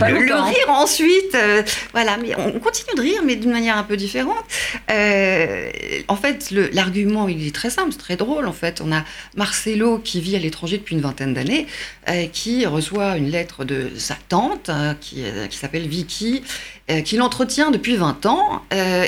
[0.10, 3.98] le, rire ensuite, euh, voilà, mais on continue de rire, mais d'une manière un peu
[3.98, 4.44] différente.
[4.92, 5.70] Euh,
[6.08, 8.46] en fait, l'argument, il est très simple, c'est très drôle.
[8.46, 9.04] En fait, on a
[9.36, 11.68] Marcelo qui vit à l'étranger depuis une vingtaine d'années,
[12.32, 14.70] qui reçoit une lettre de sa tante,
[15.00, 16.44] qui, qui s'appelle Vicky,
[16.90, 18.62] euh, qu'il entretient depuis 20 ans.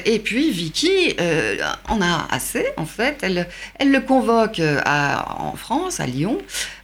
[0.06, 1.16] Et puis Vicky
[1.90, 3.20] en a assez, en fait.
[3.22, 3.43] Elle,
[3.80, 6.38] elle le convoque en France, à Lyon.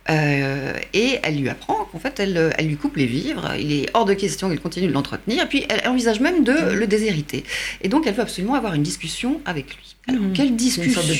[0.09, 3.53] et elle lui apprend qu'en fait, elle, elle, lui coupe les vivres.
[3.59, 5.43] Il est hors de question qu'il continue de l'entretenir.
[5.43, 7.43] Et puis, elle envisage même de le déshériter.
[7.81, 9.95] Et donc, elle veut absolument avoir une discussion avec lui.
[10.07, 10.33] Alors, mmh.
[10.33, 11.13] quelle discussion Une sorte de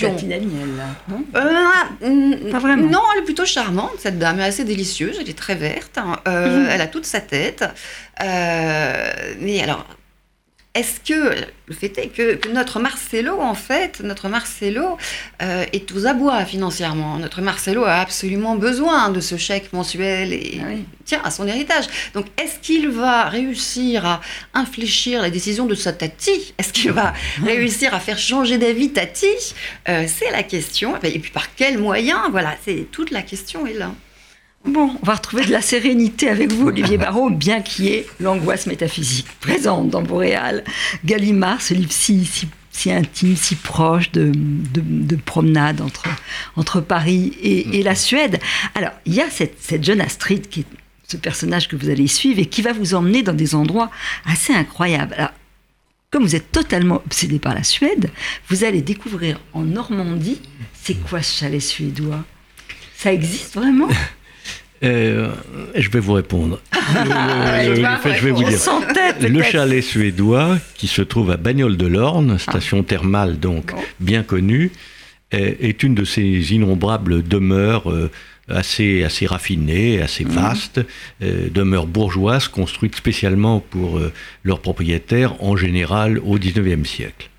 [1.09, 1.23] non?
[2.51, 2.89] Pas vraiment.
[2.89, 4.39] Non, elle est plutôt charmante, cette dame.
[4.39, 5.17] Elle est assez délicieuse.
[5.19, 5.97] Elle est très verte.
[5.97, 6.17] Hein.
[6.25, 6.67] Mmh.
[6.71, 7.63] Elle a toute sa tête.
[8.19, 9.85] mais alors,
[10.75, 14.97] est-ce que le fait est que, notre Marcelo, en fait, notre Marcelo
[15.41, 17.17] euh, est aux abois financièrement.
[17.17, 20.69] Notre Marcelo a absolument besoin de ce chèque mensuel et ah
[21.05, 21.85] tient à son héritage.
[22.13, 24.21] Donc, est-ce qu'il va réussir à
[24.53, 26.53] infléchir les décisions de sa Tati?
[26.59, 29.25] Est-ce qu'il va réussir à faire changer d'avis Tati?
[29.89, 30.95] Euh, C'est la question.
[31.01, 33.91] Et puis, par quels moyens Voilà, c'est toute la question est là.
[34.65, 38.05] Bon, on va retrouver de la sérénité avec vous, Olivier Barrault, bien qu'il y ait
[38.19, 40.63] l'angoisse métaphysique présente dans Boréal.
[41.05, 42.29] Gallimard, ce livre si,
[42.71, 46.09] si, intime, si proche de, de, promenade entre,
[46.55, 48.39] entre Paris et, la Suède.
[48.75, 50.65] Alors, il y a cette, cette jeune Astrid, qui est
[51.07, 53.89] ce personnage que vous allez suivre et qui va vous emmener dans des endroits
[54.25, 55.15] assez incroyables.
[55.15, 55.31] Alors,
[56.11, 58.11] comme vous êtes totalement obsédé par la Suède,
[58.49, 60.41] vous allez découvrir en Normandie,
[60.73, 62.23] c'est quoi ce chalet suédois?
[62.95, 63.87] Ça existe vraiment?
[64.83, 65.31] euh,
[65.75, 66.59] je vais vous répondre.
[66.95, 68.59] Le, je vais vous dire.
[69.21, 72.39] le chalet suédois, qui se trouve à Bagnoles de l'Orne, ah.
[72.39, 74.71] station thermale donc bien connue,
[75.31, 78.09] est, une de ces innombrables demeures euh,
[78.47, 80.31] assez, assez raffinées, assez mhm.
[80.31, 80.81] vastes,
[81.21, 84.01] euh, demeures bourgeoises construites spécialement pour
[84.43, 87.29] leurs propriétaires, en général au XIXe siècle.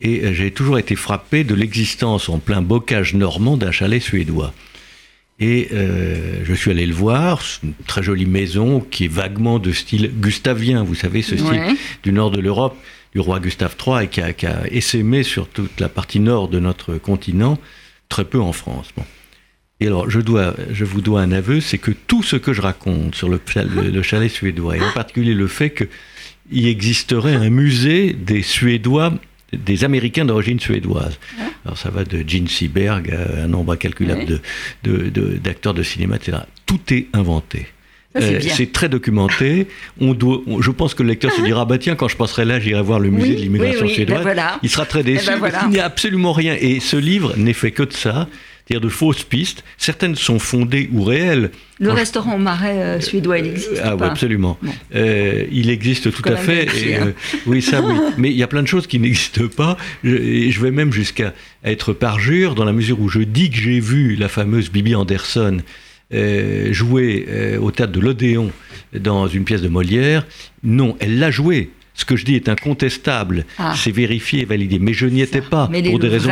[0.00, 4.52] Et j'ai toujours été frappé de l'existence en plein bocage normand d'un chalet suédois.
[5.38, 9.70] Et euh, je suis allé le voir, une très jolie maison qui est vaguement de
[9.72, 12.76] style gustavien, vous savez, ce style du nord de l'Europe,
[13.12, 16.48] du roi Gustave III, et qui a, qui a, essaimé sur toute la partie nord
[16.48, 17.58] de notre continent,
[18.08, 18.88] très peu en France.
[18.96, 19.04] Bon.
[19.80, 22.62] Et alors, je, dois, je vous dois un aveu, c'est que tout ce que je
[22.62, 23.38] raconte sur le,
[23.74, 29.12] le chalet suédois, et en particulier le fait qu'il existerait un musée des Suédois
[29.64, 31.18] des Américains d'origine suédoise.
[31.64, 34.40] Alors ça va de Gene Seberg à un nombre incalculable
[34.82, 36.38] d'acteurs de, cinéma, etc.
[36.66, 37.66] Tout est inventé.
[38.16, 39.68] Euh, c'est très documenté.
[40.00, 42.58] On doit, je pense que le lecteur se dira bah tiens, quand je passerai là,
[42.58, 44.24] j'irai voir le musée de l'immigration suédoise.
[44.24, 45.28] Ben Il sera très déçu.
[45.36, 46.56] Eh ben Il n'y a absolument rien.
[46.58, 48.28] Et ce livre n'est fait que de ça
[48.66, 49.62] c'est-à-dire de fausses pistes.
[49.78, 51.50] Certaines sont fondées ou réelles.
[51.78, 54.58] Le restaurant au marais euh, suédois, il existe Ah oui, absolument.
[54.94, 56.66] Euh, il existe tout à fait.
[56.68, 57.06] Hein.
[57.06, 57.12] Euh,
[57.46, 57.94] oui, ça oui.
[58.18, 59.76] Mais il y a plein de choses qui n'existent pas.
[60.02, 61.32] Je, je vais même jusqu'à
[61.64, 65.58] être parjure dans la mesure où je dis que j'ai vu la fameuse Bibi Anderson
[66.70, 68.52] jouer au théâtre de l'Odéon
[68.94, 70.24] dans une pièce de Molière.
[70.62, 71.70] Non, elle l'a joué.
[71.96, 73.74] Ce que je dis est incontestable, ah.
[73.74, 74.78] c'est vérifié et validé.
[74.78, 76.30] Mais je n'y étais pas pour des raisons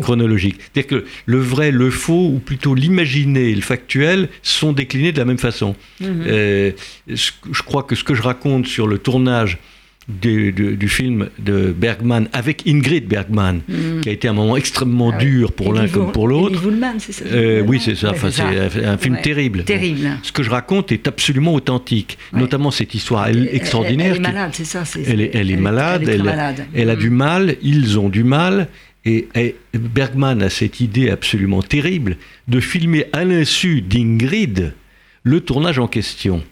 [0.00, 0.60] chronologiques.
[0.60, 5.18] C'est-à-dire que le vrai, le faux, ou plutôt l'imaginé et le factuel sont déclinés de
[5.18, 5.74] la même façon.
[6.00, 6.24] Mhm.
[6.26, 6.72] Euh,
[7.08, 9.58] je crois que ce que je raconte sur le tournage
[10.20, 14.00] du, film de Bergman avec Ingrid Bergman, mm.
[14.00, 16.60] qui a été un moment extrêmement ah dur pour l'un comme pour l'autre.
[17.26, 18.10] euh, Oui, c'est ça.
[18.10, 19.64] Enfin, c'est un film terrible.
[19.64, 20.18] Terrible.
[20.22, 24.16] Ce que je raconte est absolument authentique, notamment cette histoire extraordinaire.
[24.16, 24.84] Elle, est malade, c'est ça.
[25.06, 26.08] elle, est, elle, est, malade.
[26.74, 27.56] Elle, a du mal.
[27.62, 28.68] Ils ont du mal.
[29.06, 32.16] Et, et, Bergman a cette idée absolument terrible
[32.48, 34.74] de filmer à l'insu d'Ingrid
[35.22, 36.42] le tournage en question.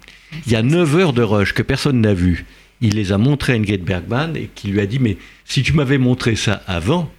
[0.47, 2.45] Il y a 9 heures de rush que personne n'a vu
[2.81, 5.73] il les a montrés à Ingrid Bergman et qui lui a dit Mais si tu
[5.73, 7.11] m'avais montré ça avant,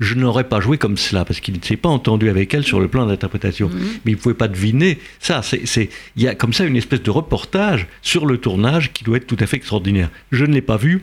[0.00, 2.80] je n'aurais pas joué comme cela, parce qu'il ne s'est pas entendu avec elle sur
[2.80, 3.68] le plan d'interprétation.
[3.68, 3.80] Mhm.
[4.04, 4.98] Mais il ne pouvait pas deviner.
[5.20, 9.04] Ça, c'est, il y a comme ça une espèce de reportage sur le tournage qui
[9.04, 10.10] doit être tout à fait extraordinaire.
[10.32, 11.02] Je ne l'ai pas vu.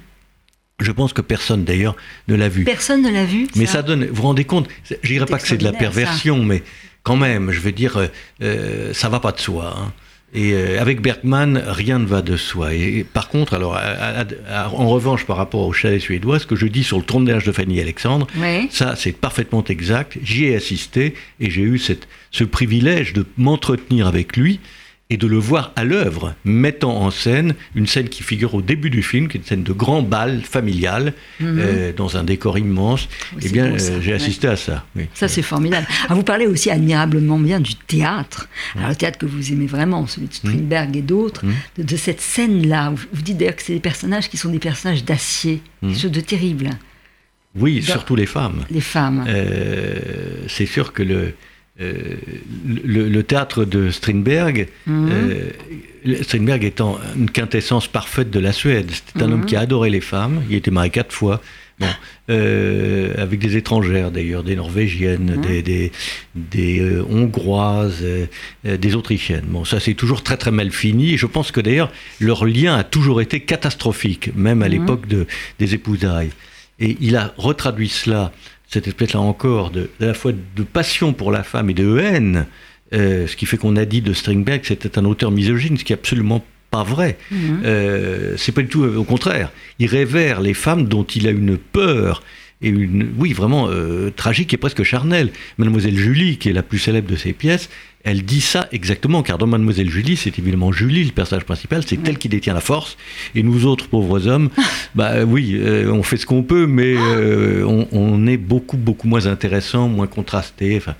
[0.80, 1.96] Je pense que personne d'ailleurs
[2.28, 2.64] ne l'a vu.
[2.64, 3.48] Personne ne l'a vu.
[3.56, 4.06] Mais ça, donne.
[4.06, 6.64] Vous vous rendez compte Je dirais pas que c'est de la perversion, mais
[7.04, 8.08] quand même, je veux dire, euh,
[8.42, 9.76] euh, ça va pas de soi.
[9.78, 9.92] Hein.
[10.34, 12.74] Et euh, avec Bergman, rien ne va de soi.
[12.74, 13.80] Et, par contre, alors,
[14.74, 17.52] en revanche, par rapport au chalet suédois, ce que je dis sur le tournage de
[17.52, 18.28] Fanny Alexandre,
[18.70, 20.18] ça, c'est parfaitement exact.
[20.24, 24.60] J'y ai assisté et j'ai eu cette, ce privilège de m'entretenir avec lui
[25.12, 28.92] et de le voir à l'œuvre, mettant en scène une scène qui figure au début
[28.92, 31.60] du film, qui est une scène de grand bal familial, mhm.
[31.60, 33.10] euh, dans un décor immense.
[33.42, 34.86] eh bien, euh, j'ai assisté à ça.
[35.16, 35.88] Ça, c'est formidable.
[36.08, 38.50] Ah, vous parlez aussi admirablement bien du théâtre.
[38.76, 41.44] Alors, le théâtre que vous aimez vraiment, celui de Strindberg et d'autres,
[41.78, 42.94] de, cette scène-là.
[43.12, 46.22] Vous, dites d'ailleurs que c'est des personnages qui sont des personnages d'acier, quelque chose de
[46.22, 46.70] terrible.
[47.56, 48.64] Oui, surtout les femmes.
[48.70, 49.26] Les femmes.
[49.28, 49.96] Euh,
[50.48, 51.34] c'est sûr que le,
[51.82, 52.16] euh,
[52.76, 55.10] le, théâtre de Strindberg, mhm.
[55.12, 59.64] euh, Strindberg étant une quintessence parfaite de la Suède, c'était un homme qui a mhm.
[59.64, 61.42] adoré les femmes, il était marié quatre fois,
[62.30, 65.62] euh, avec des étrangères d'ailleurs, des Norvégiennes, mhm.
[65.62, 65.92] des,
[66.36, 68.04] des, Hongroises,
[68.66, 69.46] des Autrichiennes.
[69.48, 71.14] Bon, ça c'est toujours très très mal fini.
[71.14, 75.28] Et je pense que d'ailleurs leur lien a toujours été catastrophique, même à l'époque de,
[75.60, 76.32] des épousailles.
[76.82, 78.34] Et il a retraduit cela
[78.70, 81.98] cette espèce là encore de, à la fois de passion pour la femme et de
[81.98, 82.46] haine,
[82.94, 85.84] euh, ce qui fait qu'on a dit de Stringberg que c'était un auteur misogyne, ce
[85.84, 87.18] qui est absolument pas vrai.
[87.32, 87.62] Mhm.
[87.66, 89.52] Euh, c'est pas du tout au contraire.
[89.80, 92.24] Il révère les femmes dont il a une peur
[92.62, 95.32] et une, oui, vraiment euh, tragique et presque charnelle.
[95.58, 97.70] Mademoiselle Julie, qui est la plus célèbre de ses pièces,
[98.04, 102.00] elle dit ça exactement, car dans Mademoiselle Julie, c'est évidemment Julie, le personnage principal, c'est
[102.08, 102.98] elle qui détient la force,
[103.36, 104.50] et nous autres pauvres hommes,
[104.96, 109.26] bah oui, euh, on fait ce qu'on peut, mais euh, on, est beaucoup, beaucoup moins
[109.26, 110.78] intéressant, moins contrasté.
[110.78, 110.96] Enfin,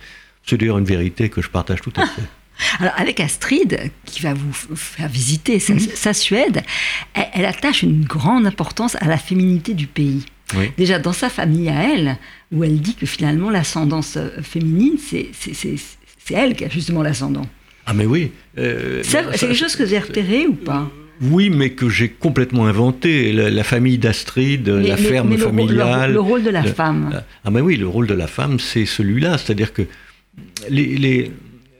[0.46, 2.24] c'est d'ailleurs une vérité que je partage tout à fait.
[2.80, 6.14] Alors avec Astrid, qui va vous faire visiter sa, mhm.
[6.14, 6.64] Suède,
[7.14, 10.26] elle, attache une grande importance à la féminité du pays.
[10.78, 12.18] Déjà dans sa famille à elle,
[12.52, 15.30] où elle dit que finalement l'ascendance euh, féminine, c'est
[16.32, 17.46] elle qui a justement l'ascendant.
[17.86, 18.32] Ah mais oui.
[18.58, 20.90] Euh, c'est quelque chose que vous avez repéré ou pas?
[21.22, 23.34] Oui, mais que j'ai complètement inventé.
[23.34, 26.14] La, famille d'Astrid, la ferme familiale.
[26.14, 27.22] Le, rôle de la femme.
[27.44, 29.38] Ah mais oui, le rôle de la femme, c'est celui-là.
[29.38, 29.82] C'est-à-dire que
[30.70, 31.32] les,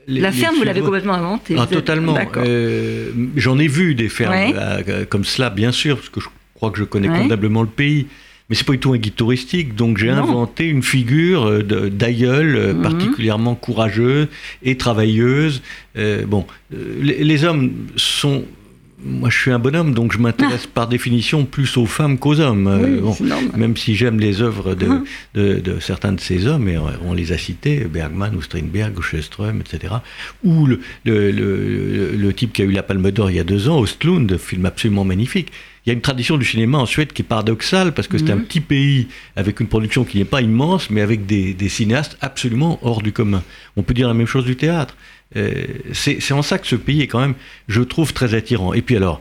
[0.06, 1.54] la ferme, vous l'avez complètement inventée.
[1.58, 2.16] Ah, totalement.
[2.36, 4.54] Euh, J'en ai vu des fermes Ouais.
[4.56, 7.16] euh, comme cela, bien sûr, parce que je crois que je connais Ouais.
[7.16, 8.06] convenablement le pays.
[8.50, 12.56] Mais c'est pas du tout un guide touristique, donc j'ai inventé une figure euh, d'aïeul
[12.56, 12.82] euh, Mhm.
[12.82, 14.26] particulièrement courageuse
[14.64, 15.62] et travailleuse.
[15.96, 16.44] Euh, bon,
[17.00, 18.44] les, les hommes sont.
[19.02, 22.66] Moi, je suis un bonhomme, donc je m'intéresse par définition plus aux femmes qu'aux hommes.
[22.66, 22.84] Euh, Ah.
[22.86, 23.50] Oui, bon, c'est normal.
[23.56, 24.88] même si j'aime les œuvres de,
[25.34, 29.02] de, de certains de ces hommes, et on les a cités, Bergman ou Strindberg ou
[29.02, 29.94] Sjöström, etc.
[30.44, 33.44] Ou le, le, le- le type qui a eu la Palme d'Or il y a
[33.44, 35.50] deux ans, Ostlund, film absolument magnifique.
[35.86, 38.30] Il y a une tradition du cinéma en Suède qui est paradoxale parce que c'est
[38.30, 38.44] un Mhm.
[38.44, 42.78] petit pays avec une production qui n'est pas immense, mais avec des, des cinéastes absolument
[42.82, 43.42] hors du commun.
[43.76, 44.94] On peut dire la même chose du théâtre.
[45.36, 45.52] Euh,
[45.92, 47.34] c'est en ça que ce pays est quand même,
[47.68, 48.72] je trouve, très attirant.
[48.74, 49.20] Et puis alors,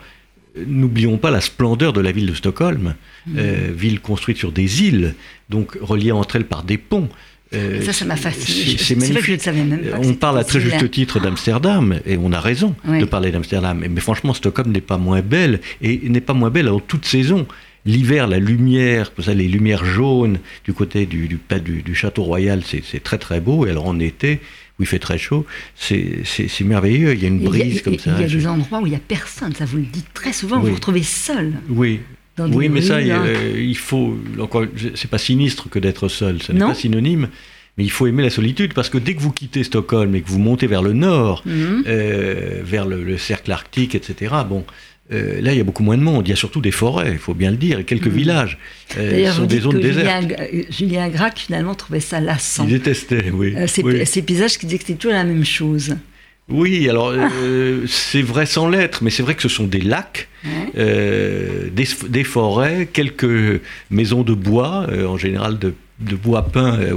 [0.66, 2.96] n'oublions pas la splendeur de la ville de Stockholm,
[3.38, 5.14] euh, ville construite sur des îles,
[5.50, 7.10] donc reliée entre elles par des ponts.
[7.54, 8.78] Euh, Ça, ça m'a fasciné.
[8.78, 9.34] c'est- vrai que je magnifique.
[9.38, 9.98] ne savais même pas.
[10.04, 13.00] On parle à très juste titre d'Amsterdam, et on a raison Oui.
[13.00, 13.84] de parler d'Amsterdam.
[13.90, 17.48] Mais franchement, Stockholm n'est pas moins belle, et n'est pas moins belle en toute saison.
[17.86, 22.62] L'hiver, la lumière, savez, les lumières jaunes du côté du, du, du- du château royal,
[22.66, 23.66] c'est c'est très très beau.
[23.66, 24.42] Et alors en été,
[24.80, 27.14] où il fait très chaud, c'est merveilleux.
[27.14, 28.20] Il y a une Il a- brise comme il ça.
[28.20, 30.58] y a des endroits où il n'y a personne, ça vous le dites très souvent,
[30.58, 30.70] vous Oui.
[30.70, 31.54] vous retrouvez seul.
[31.70, 32.00] Oui,
[32.40, 33.22] oui, mais ça, rues, là.
[33.22, 34.18] euh, il faut.
[34.40, 34.66] Encore,
[34.96, 36.42] c'est pas sinistre que d'être seul.
[36.42, 37.28] Ce n'est pas synonyme.
[37.78, 40.28] Mais il faut aimer la solitude parce que dès que vous quittez Stockholm et que
[40.28, 41.84] vous montez vers le nord, Mhm.
[41.88, 44.36] euh, vers le, le cercle arctique, etc.
[44.50, 44.66] Bon,
[45.12, 46.28] euh, là il y a beaucoup moins de monde.
[46.28, 48.14] Il y a surtout des forêts, il faut bien le dire, et quelques Mhm.
[48.14, 48.58] villages.
[48.98, 50.22] Euh, ce sont des zones désertes.
[50.22, 52.66] Julien, euh, Julien Gracq, finalement, trouvait ça lassant.
[52.66, 53.54] Ils détestaient, oui.
[53.56, 54.06] Euh, ces, oui.
[54.06, 55.96] ces paysages qui disaient que c'était toujours la même chose.
[56.52, 60.28] Oui, alors euh, c'est vrai sans l'être, mais c'est vrai que ce sont des lacs,
[60.78, 66.80] euh, des, des forêts, quelques maisons de bois, euh, en général de, de bois peint
[66.80, 66.96] euh,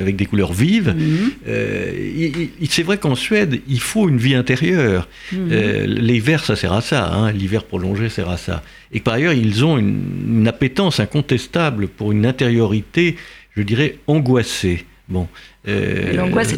[0.00, 0.94] avec des couleurs vives.
[0.96, 1.30] Mhm.
[1.48, 5.08] Euh, c'est vrai qu'en Suède, il faut une vie intérieure.
[5.32, 5.48] Mhm.
[5.52, 7.12] Euh, L'hiver, ça sert à ça.
[7.12, 7.30] hein.
[7.32, 8.62] L'hiver prolongé sert à ça.
[8.92, 13.16] Et par ailleurs, ils ont une, une appétence incontestable pour une intériorité,
[13.56, 14.84] je dirais, angoissée.
[15.08, 15.28] Bon.
[15.68, 16.54] Euh, L'angoisse,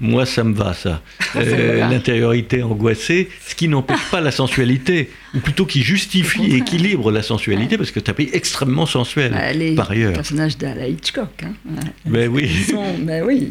[0.00, 1.00] moi, ça me va, ça.
[1.36, 1.88] Euh.
[1.90, 6.56] L'intériorité angoissée, ce qui n'empêche pas la sensualité, ou plutôt qui justifie, contraire.
[6.58, 10.12] équilibre la sensualité, parce que c'est un pays extrêmement sensuel, bah, les par ailleurs.
[10.12, 11.28] personnages d'Ala Hitchcock.
[11.42, 11.52] Hein.
[12.06, 12.48] Ben oui.
[12.70, 13.48] Sont- ben oui.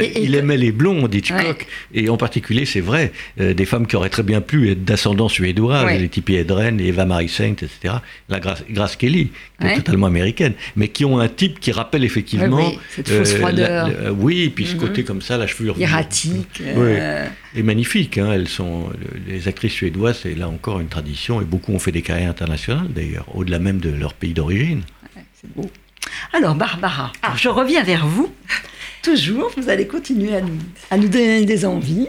[0.00, 3.86] Et- et il aimait les blondes, Hitchcock, et en particulier, c'est vrai, euh, des femmes
[3.86, 5.98] qui auraient très bien pu être d'ascendance suédois, Ouais.
[5.98, 7.94] les Tippi Hedren, Eva Marie Saint, etc.,
[8.28, 12.04] la Grace, Grace Kelly, qui est totalement américaine, mais qui ont un type qui rappelle
[12.04, 12.56] effectivement...
[12.58, 13.88] Ouais, oui, cette fausse la- froideur.
[13.88, 14.80] la- oui, et puis ce Mhm.
[14.80, 16.60] côté comme ça, la chevelure Erratique.
[16.62, 18.18] euh, et magnifique.
[18.18, 21.78] Hein, elles sont, le- les actrices suédoises, c'est là encore une tradition, et beaucoup ont
[21.78, 24.82] fait des carrières internationales d'ailleurs, au-delà même de leur pays d'origine.
[25.40, 25.70] C'est beau.
[26.32, 28.32] Alors, Barbara, je reviens vers vous.
[29.02, 30.58] Toujours, vous allez continuer à nous,
[30.90, 32.06] à nous donner des envies.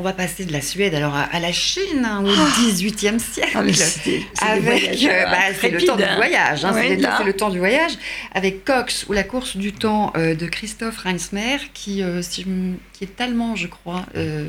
[0.00, 3.50] On va passer de la Suède alors à, à la Chine hein, au XVIIIe siècle.
[3.54, 6.16] Ah, c'est- c'est des avec voyages, euh, bah, c'est le temps du hein.
[6.16, 7.92] voyage, hein, c'est le temps du voyage
[8.32, 12.46] avec Cox ou la course du temps euh, de Christophe Reinsmer qui, euh, si
[12.94, 14.46] qui est allemand je crois, euh,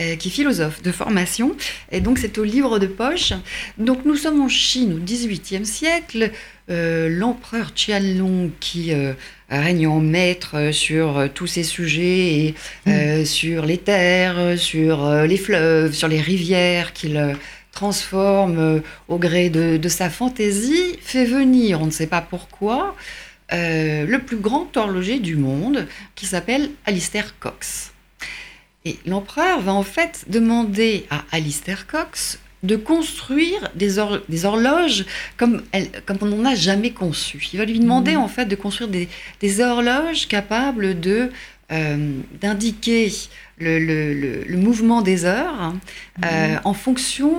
[0.00, 1.54] euh, qui est philosophe de formation
[1.92, 3.32] et donc c'est au livre de poche.
[3.78, 6.32] Donc nous sommes en Chine au XVIIIe siècle,
[6.70, 8.92] Euh, l'empereur Qianlong qui
[9.50, 12.54] en maître euh, sur euh, tous ces sujets et
[12.86, 17.36] euh, sur les terres, sur les fleuves, sur les rivières qu'il
[17.72, 22.96] transforme au gré de, de sa fantaisie, fait venir, on ne sait pas pourquoi,
[23.52, 27.92] euh, le plus grand horloger du monde qui s'appelle Alistair Cox.
[28.84, 35.04] Et l'empereur va en fait demander à Alistair Cox de construire des, hor- des horloges
[35.36, 37.46] comme, elle- comme on n'en a jamais conçu.
[37.52, 39.08] Il va lui demander en fait de construire des,
[39.40, 41.30] des horloges capables de
[41.70, 43.12] euh, d'indiquer
[43.58, 45.76] le, le- le- le mouvement des heures hein,
[46.24, 47.34] euh, en fonction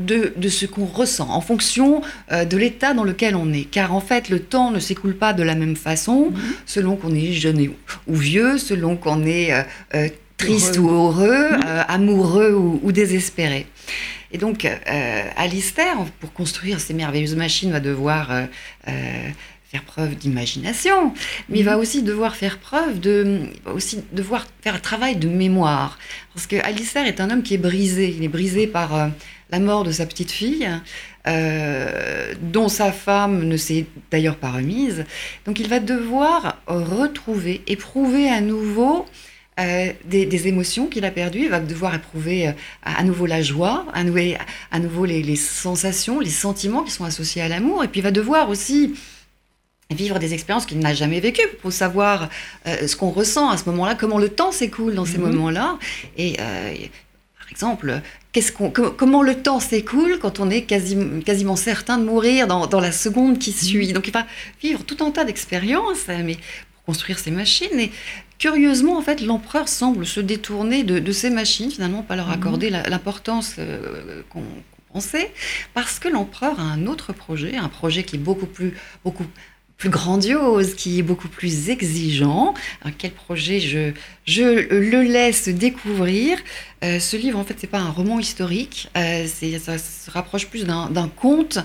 [0.00, 3.64] de, de ce qu'on ressent, en fonction euh, de l'état dans lequel on est.
[3.64, 6.32] Car en fait, le temps ne s'écoule pas de la même façon
[6.66, 7.70] selon qu'on est jeune et-
[8.08, 9.52] ou vieux, selon qu'on est
[9.94, 10.88] euh, triste Heureux.
[10.88, 13.66] ou heureux, euh, amoureux ou, ou désespéré.
[14.34, 18.46] Et donc, euh, Alistair, pour construire ces merveilleuses machines, va devoir euh,
[18.88, 19.28] euh,
[19.70, 21.14] faire preuve d'imagination,
[21.48, 23.42] mais il va aussi devoir faire preuve de,
[23.72, 26.00] aussi devoir faire un travail de mémoire,
[26.34, 28.12] parce que Alistair est un homme qui est brisé.
[28.18, 29.06] Il est brisé par euh,
[29.50, 30.68] la mort de sa petite fille,
[31.28, 35.04] euh, dont sa femme ne s'est d'ailleurs pas remise.
[35.46, 39.06] Donc, il va devoir retrouver, éprouver à nouveau
[39.60, 41.44] euh, des, des émotions qu'il a perdues.
[41.44, 42.52] Il va devoir éprouver euh,
[42.82, 44.20] à, nouveau la joie, à, nouveau,
[44.72, 47.84] à nouveau les, les sensations, les sentiments qui sont associés à l'amour.
[47.84, 48.94] Et puis il va devoir aussi
[49.90, 52.28] vivre des expériences qu'il n'a jamais vécues pour savoir
[52.66, 55.30] euh, ce qu'on ressent à ce moment-là, comment le temps s'écoule dans ces Mhm.
[55.30, 55.78] moments-là.
[56.16, 58.00] Et par exemple,
[58.32, 62.46] qu'est-ce qu'on, co- comment le temps s'écoule quand on est quasi- quasiment certain de mourir
[62.48, 63.92] dans, dans la seconde qui suit.
[63.92, 64.26] Donc il va
[64.62, 67.78] vivre tout un tas d'expériences, mais pour construire ces machines.
[67.78, 67.92] Et
[68.44, 72.68] curieusement, en fait, l'empereur semble se détourner de, de ces machines, finalement, pas leur accorder
[72.68, 74.44] la- l'importance euh, qu'on
[74.92, 75.30] pensait,
[75.72, 79.24] parce que l'empereur a un autre projet, un projet qui est beaucoup plus, beaucoup
[79.78, 82.52] plus grandiose, qui est beaucoup plus exigeant.
[82.82, 83.92] Alors, quel projet je,
[84.26, 84.42] je
[84.92, 86.36] le laisse découvrir.
[86.84, 89.26] Euh, ce livre, en fait, c'est pas un roman historique, euh,
[89.58, 91.58] ça se rapproche plus d'un conte,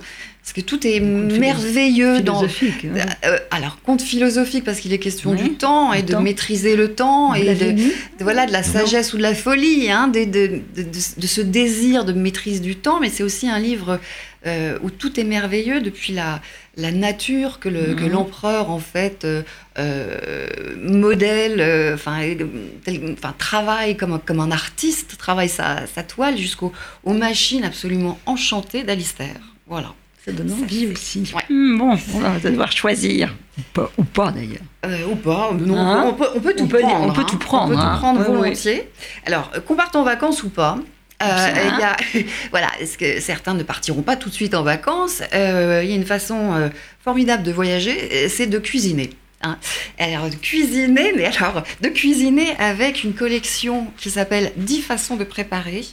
[0.50, 2.88] parce que tout est merveilleux dans, philosophique.
[2.91, 3.02] ouais.
[3.26, 6.22] euh, alors, conte philosophique parce qu'il est question Oui, du temps et de temps.
[6.22, 7.76] maîtriser le temps et de,
[8.20, 12.62] voilà, de la sagesse ou de la folie, hein, de, de, ce désir de maîtrise
[12.62, 13.00] du temps.
[13.00, 14.00] Mais c'est aussi un livre
[14.47, 16.41] euh, où tout est merveilleux depuis la,
[16.78, 19.43] la nature que le- que l'empereur, en fait, euh,
[19.78, 20.47] euh,
[20.82, 26.72] modèle, euh, enfin, euh, travaille comme, un- comme un artiste, travaille sa, sa toile jusqu'aux
[27.04, 29.36] aux machines absolument enchantées d'Alistair.
[29.68, 29.93] Voilà.
[30.30, 31.24] Ça donne envie aussi.
[31.36, 31.44] Ouais.
[31.50, 33.36] Hmm, bon, on va devoir choisir.
[33.58, 34.62] Ou pas, ou pas d'ailleurs.
[34.86, 37.06] Euh, ou pas, non, Hein on, peut, on peut tout On peut- prendre.
[37.08, 37.26] on peut hein.
[37.30, 37.92] tout prendre, On peut hein.
[37.94, 38.26] tout prendre ouais.
[38.38, 38.90] volontiers.
[39.26, 40.78] Alors, euh, qu'on parte en vacances ou pas.
[41.22, 41.76] euh, Absolument.
[41.76, 45.22] il y a, voilà, est-ce que certains ne partiront pas tout de suite en vacances?
[45.34, 46.70] Euh, Il y a une façon euh,
[47.04, 49.10] formidable de voyager, c'est de cuisiner.
[49.42, 49.58] hein.
[49.98, 55.26] Alors, de cuisiner, mais alors, de cuisiner avec une collection qui s'appelle 10 façons de
[55.26, 55.86] préparer,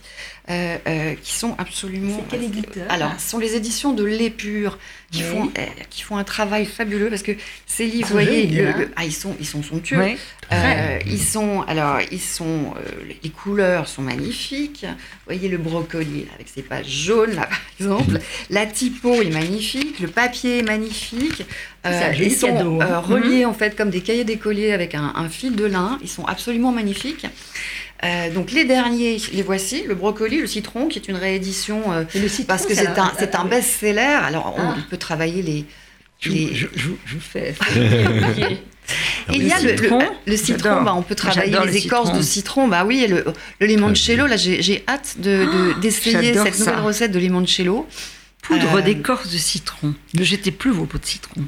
[0.49, 2.17] euh, euh, qui sont absolument.
[2.31, 4.79] C'est quel éditeur Alors, ce sont les éditions de L'Épure
[5.11, 5.29] qui, Oui.
[5.31, 7.33] font, euh, qui font un travail fabuleux parce que
[7.67, 9.99] ces livres, sont vous voyez, jolis, le- le- ah, ils, sont, ils sont somptueux.
[10.53, 14.85] Euh, ils sont, alors, ils sont, euh, les couleurs sont magnifiques.
[14.85, 18.21] Vous voyez le brocoli avec ses pages jaunes, là, par exemple.
[18.51, 21.43] La typo est magnifique, le papier est magnifique.
[21.85, 22.87] Euh, ils sont hein.
[22.87, 25.99] euh, reliés en fait comme des cahiers d'écoliers avec un, un fil de lin.
[26.03, 27.27] Ils sont absolument magnifiques.
[28.05, 32.05] Euh, donc les derniers, les voici, le brocoli, le citron, qui est une réédition euh,
[32.15, 34.01] Et le citron, parce que c'est un, c'est un best-seller.
[34.01, 34.77] Alors on Ah.
[34.91, 35.65] peut travailler les,
[36.21, 37.55] Je, les- je, je, je vous fais.
[39.33, 41.59] Et il Le y a le, le, citron, le citron, bah, on peut travailler les
[41.73, 42.19] le écorces citron.
[42.19, 42.69] de citron.
[42.69, 43.25] Bah oui, et le,
[43.61, 45.45] le limoncello, là j'ai j'ai hâte de-
[45.75, 46.81] de- d'essayer j'adore cette nouvelle ça.
[46.83, 47.87] recette de limoncello.
[48.47, 49.95] Poudre Euh, d'écorce de citron.
[50.15, 51.43] Ne jetez plus vos pots de citron.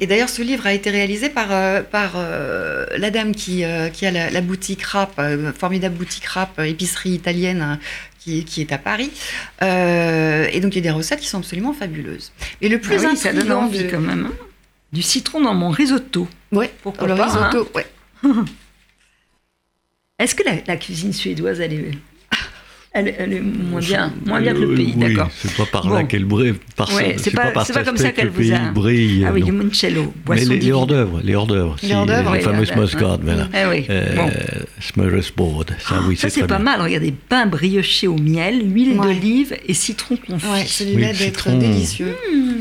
[0.00, 4.06] Et d'ailleurs, ce livre a été réalisé par, euh, par euh, la dame qui, qui
[4.06, 5.20] a la, la boutique rap,
[5.58, 7.76] formidable boutique rap, épicerie italienne euh,
[8.20, 9.10] qui, qui est à Paris.
[9.62, 12.32] Et donc, il y a des recettes qui sont absolument fabuleuses.
[12.60, 14.26] Et le plus Ah oui, ça donne envie de- quand même.
[14.26, 14.44] hein.
[14.92, 16.28] Du citron dans mon risotto.
[16.52, 17.48] Ouais, Pourquoi le pas, hein.
[17.50, 17.86] risotto, ouais.
[20.18, 21.90] Est-ce que la, la cuisine suédoise, elle est,
[22.94, 25.66] elle, elle est moins bien, moins bien que le Euh, pays, oui, d'accord C'est pas
[25.66, 26.54] par là qu'elle brille.
[26.76, 28.56] Par Ouais, ça- c'est pas- c'est cet pas comme ça qu'elle que le vous a-
[28.58, 29.24] pays brille.
[29.28, 29.46] Ah oui, non.
[29.46, 32.38] limoncello, Mais boisson les, les hors d'œuvre, les hors d'œuvre, Les si, hors d'œuvre, les
[32.38, 32.44] oui,
[33.24, 33.48] voilà.
[33.52, 34.30] Eh oui, Euh, bon.
[34.80, 36.64] smorgasbord, ça oui, Ça, c'est c'est très pas bien.
[36.64, 36.80] mal.
[36.82, 39.06] Regardez, pain brioché au miel, huile Ouais.
[39.06, 40.46] d'olive et citron confit.
[40.46, 41.58] Ouais, celui-là d'être citron.
[41.58, 42.16] délicieux.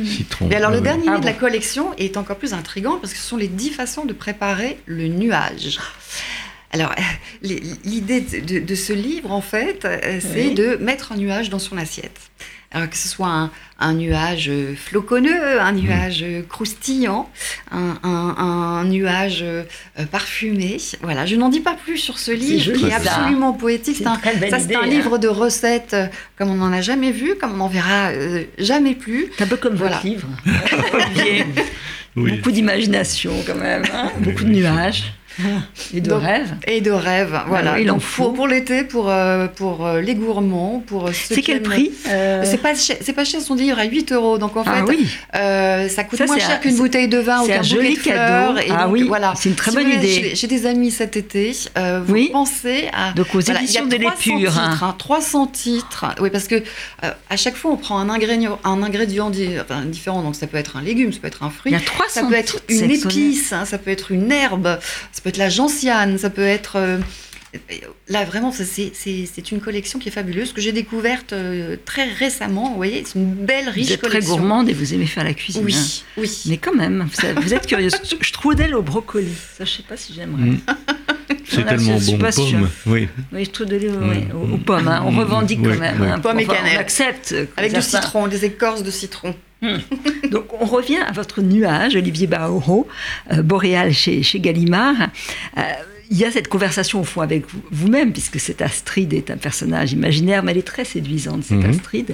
[0.05, 0.47] Citron.
[0.49, 3.25] Mais alors, le dernier Ah de la collection est encore plus intrigant parce que ce
[3.27, 5.77] sont les dix façons de préparer le nuage.
[6.73, 6.93] Alors,
[7.41, 10.53] l'idée de, de- de ce livre, en fait, euh, c'est Oui.
[10.53, 12.19] de mettre un nuage dans son assiette.
[12.75, 17.29] Alors que ce soit un, un nuage floconneux, un nuage croustillant,
[17.71, 19.61] un, un- un nuage euh,
[20.11, 20.77] parfumé.
[21.03, 22.95] Voilà, je n'en dis pas plus sur ce livre qui est ça.
[22.95, 23.97] absolument poétique.
[23.99, 24.85] C'est un, ça, c'est idée, un hein.
[24.87, 28.45] livre de recettes euh, comme on n'en a jamais vu, comme on n'en verra euh,
[28.57, 29.27] jamais plus.
[29.37, 29.97] C'est un peu comme Voilà.
[29.97, 30.27] votre livre.
[32.15, 32.33] Oui.
[32.37, 33.83] Beaucoup d'imagination quand même.
[33.91, 34.11] hein.
[34.19, 35.13] Beaucoup de nuages.
[35.93, 36.53] Et de Donc, rêves.
[36.67, 37.73] Et de rêves, voilà.
[37.75, 38.23] oui, il en faut.
[38.25, 41.63] pour, pour l'été, pour, euh, pour euh, les gourmands, pour euh, ceux C'est quel aiment-
[41.63, 44.37] prix euh, C'est pas, cher, c'est pas cher, son livre à 8 euros.
[44.37, 47.17] Donc en fait, Ah oui, euh, ça coûte Ça, moins cher un- qu'une bouteille de
[47.17, 48.53] vin ou qu'un joli de fleurs.
[48.55, 48.59] cadeau.
[48.59, 49.33] Et Ah donc, oui, voilà.
[49.35, 50.31] c'est une très Si bonne idée.
[50.35, 51.51] J'ai, des amis cet été.
[51.75, 52.29] vous Oui.
[52.31, 53.13] pensez à.
[53.13, 54.59] donc aux Voilà, éditions de 300 l'épure.
[54.59, 54.77] hein.
[54.81, 56.05] hein, 300 titres.
[56.19, 56.61] Oui, parce que
[57.29, 60.21] à chaque fois, on prend un ingrédient, un ingrédient di- enfin, différent.
[60.21, 61.71] Donc ça peut être un légume, ça peut être un fruit.
[61.71, 64.77] Il y a 300 Ça peut être une épice, hein, ça peut être une herbe,
[65.11, 66.99] ça peut être la gentiane, ça peut être.
[68.09, 72.69] Là, vraiment, c'est- une collection qui est fabuleuse, que j'ai découverte euh, très récemment.
[72.69, 74.37] Vous voyez, c'est une belle, riche Vous êtes très collection.
[74.37, 75.61] gourmande et vous aimez faire la cuisine.
[75.61, 75.65] hein.
[75.65, 76.41] Oui, oui.
[76.47, 77.07] Mais quand même,
[77.41, 77.93] vous, êtes curieuse.
[78.21, 79.27] Strudel au brocoli.
[79.57, 80.41] Ça, je sais pas si j'aimerais.
[80.51, 80.59] Mm.
[81.45, 82.45] C'est tellement bon, pas sûre.
[82.51, 82.69] pomme.
[82.87, 83.07] Oui.
[83.31, 84.09] Oui, strudel au- Mm.
[84.09, 84.87] ouais, aux, aux pommes.
[84.87, 85.03] hein.
[85.05, 85.19] On Mm.
[85.19, 85.97] revendique Oui, quand même.
[86.01, 86.07] oui.
[86.07, 86.19] hein.
[86.19, 86.77] Pommes et Enfin, cannelle.
[86.77, 87.35] On accepte.
[87.57, 89.35] Avec du citron, des écorces de citron.
[90.31, 92.87] Donc, on revient à votre nuage, Olivier Baoro,
[93.31, 94.95] euh, boréal chez, chez Gallimard.
[95.57, 95.61] Euh,
[96.11, 99.37] il y a cette conversation au fond avec vous- vous-même, puisque cette Astrid est un
[99.37, 101.69] personnage imaginaire, mais elle est très séduisante, cette Mhm.
[101.69, 102.13] Astrid,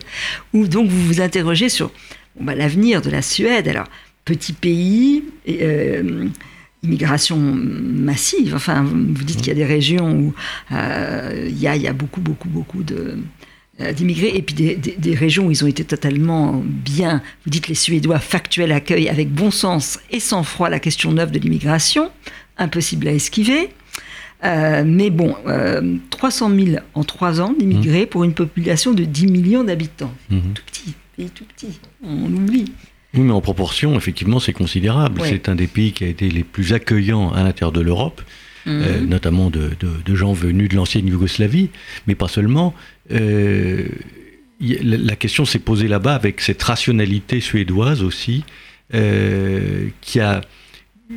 [0.53, 1.91] où donc vous vous interrogez sur
[2.39, 3.67] bah, l'avenir de la Suède.
[3.67, 3.87] Alors,
[4.25, 6.27] petit pays, euh,
[6.83, 8.53] immigration massive.
[8.55, 10.33] Enfin, vous dites qu'il y a des régions où
[10.71, 13.17] euh, il, y a, il, y a, beaucoup, beaucoup, beaucoup de
[13.95, 17.21] d'immigrés et puis des, des, des, régions où ils ont été totalement bien.
[17.45, 21.31] Vous dites les Suédois factuels accueillent avec bon sens et sans froid la question neuve
[21.31, 22.11] de l'immigration,
[22.57, 23.69] impossible à esquiver.
[24.43, 28.07] Euh, mais bon, euh, 300 000 en 3 ans d'immigrés mmh.
[28.07, 30.13] pour une population de 10 millions d'habitants.
[30.29, 30.39] Mmh.
[30.53, 32.71] Tout petit, pays tout petit, on l'oublie.
[33.13, 35.21] Oui, mais en proportion, effectivement, c'est considérable.
[35.21, 35.29] Ouais.
[35.29, 38.21] C'est un des pays qui a été les plus accueillants à l'intérieur de l'Europe,
[38.65, 38.69] mmh.
[38.69, 41.69] euh, notamment de, de, de, gens venus de l'ancienne Yougoslavie,
[42.07, 42.73] mais pas seulement.
[43.11, 43.87] Euh,
[44.61, 48.43] la question s'est posée là-bas avec cette rationalité suédoise aussi,
[48.91, 50.41] qui a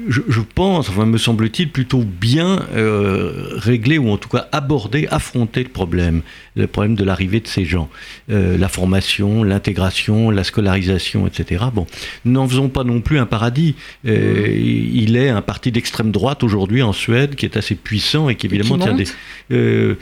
[0.09, 5.07] je, je, pense, enfin me semble-t-il, plutôt bien euh, réglé ou en tout cas abordé,
[5.11, 6.23] affronté le problème,
[6.57, 7.91] le problème de l'arrivée de ces gens,
[8.31, 11.67] euh, la formation, l'intégration, la scolarisation, etc.
[11.75, 11.87] Bon,
[12.25, 13.75] n'en faisons pas non plus un paradis.
[14.07, 14.49] Euh.
[14.51, 18.47] Il est un parti d'extrême droite aujourd'hui en Suède qui est assez puissant et qui
[18.47, 19.15] évidemment et qui tient
[19.51, 19.97] des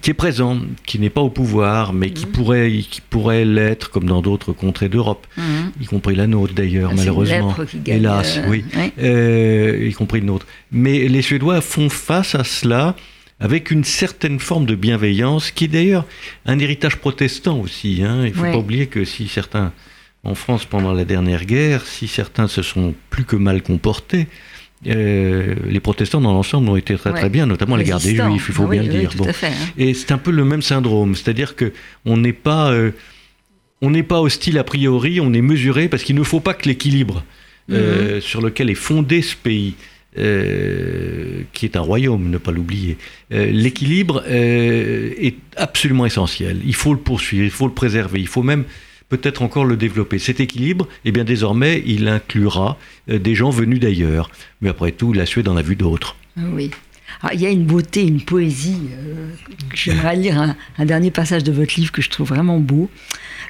[0.00, 2.12] qui est présent, qui n'est pas au pouvoir, mais mmh.
[2.12, 5.42] qui pourrait, qui pourrait l'être, comme dans d'autres contrées d'Europe, mmh.
[5.80, 7.54] y compris la nôtre d'ailleurs, ah, malheureusement.
[7.74, 8.92] Gagne, Hélas, euh, oui, ouais.
[8.98, 10.46] euh, y compris le nôtre.
[10.72, 12.96] Mais les Suédois font face à cela
[13.40, 16.06] avec une certaine forme de bienveillance, qui est d'ailleurs
[16.46, 18.02] un héritage protestant aussi.
[18.02, 18.22] Hein.
[18.24, 19.72] Il ne faut pas oublier que si certains,
[20.22, 24.28] en France pendant la dernière guerre, si certains se sont plus que mal comportés,
[24.86, 27.18] euh, les protestants dans l'ensemble ont été très Ouais.
[27.20, 29.10] très bien, notamment les gardes des juifs, il faut Ah oui, bien le dire.
[29.16, 29.24] Bon.
[29.32, 29.50] fait, hein.
[29.78, 31.72] Et c'est un peu le même syndrome, c'est-à-dire que
[32.04, 32.90] on n'est pas, euh,
[33.80, 36.68] on n'est pas hostile a priori, on est mesuré parce qu'il ne faut pas que
[36.68, 37.24] l'équilibre
[37.68, 37.74] Mhm.
[37.76, 39.74] euh, sur lequel est fondé ce pays,
[41.52, 42.96] qui est un royaume, ne pas l'oublier,
[43.30, 46.60] l'équilibre est absolument essentiel.
[46.64, 48.64] Il faut le poursuivre, il faut le préserver, il faut même
[49.16, 50.18] peut-être encore le développer.
[50.18, 52.76] Cet équilibre, eh bien désormais, il inclura
[53.08, 54.30] euh, des gens venus d'ailleurs.
[54.60, 56.16] Mais après tout, la Suède en a vu d'autres.
[56.36, 56.70] Oui.
[57.22, 58.78] Alors, il y a une beauté, une poésie.
[58.92, 59.28] Euh,
[59.74, 62.88] J'aimerais lire un, un, dernier passage de votre livre que je trouve vraiment beau.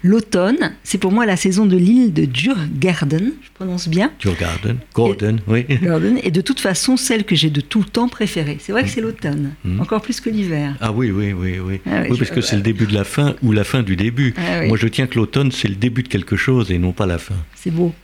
[0.03, 4.13] L'automne, c'est pour moi la saison de l'île de Djurgarden, je prononce bien.
[4.21, 5.65] Djurgarden, Gordon, oui.
[5.69, 8.59] Djurgarden, et de toute façon, celle que j'ai de tout le temps préférée.
[8.61, 9.81] C'est vrai que c'est l'automne, Mm.
[9.81, 10.77] encore plus que l'hiver.
[10.81, 11.81] Ah oui, oui, oui, oui.
[11.87, 13.83] Ah oui, oui, parce je- que c'est le début de la fin ou la fin
[13.83, 14.35] du début.
[14.37, 14.69] Ah oui.
[14.69, 17.19] Moi, je tiens que l'automne, c'est le début de quelque chose et non pas la
[17.19, 17.37] fin.
[17.55, 17.95] C'est beau.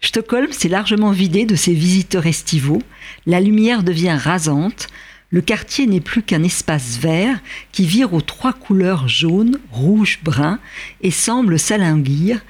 [0.00, 2.80] Stockholm s'est largement vidé de ses visiteurs estivaux.
[3.26, 4.88] La lumière devient rasante.
[5.32, 7.38] Le quartier n'est plus qu'un espace vert
[7.70, 10.58] qui vire aux trois couleurs jaune, rouge, brun
[11.02, 12.40] et semble s'alinguir.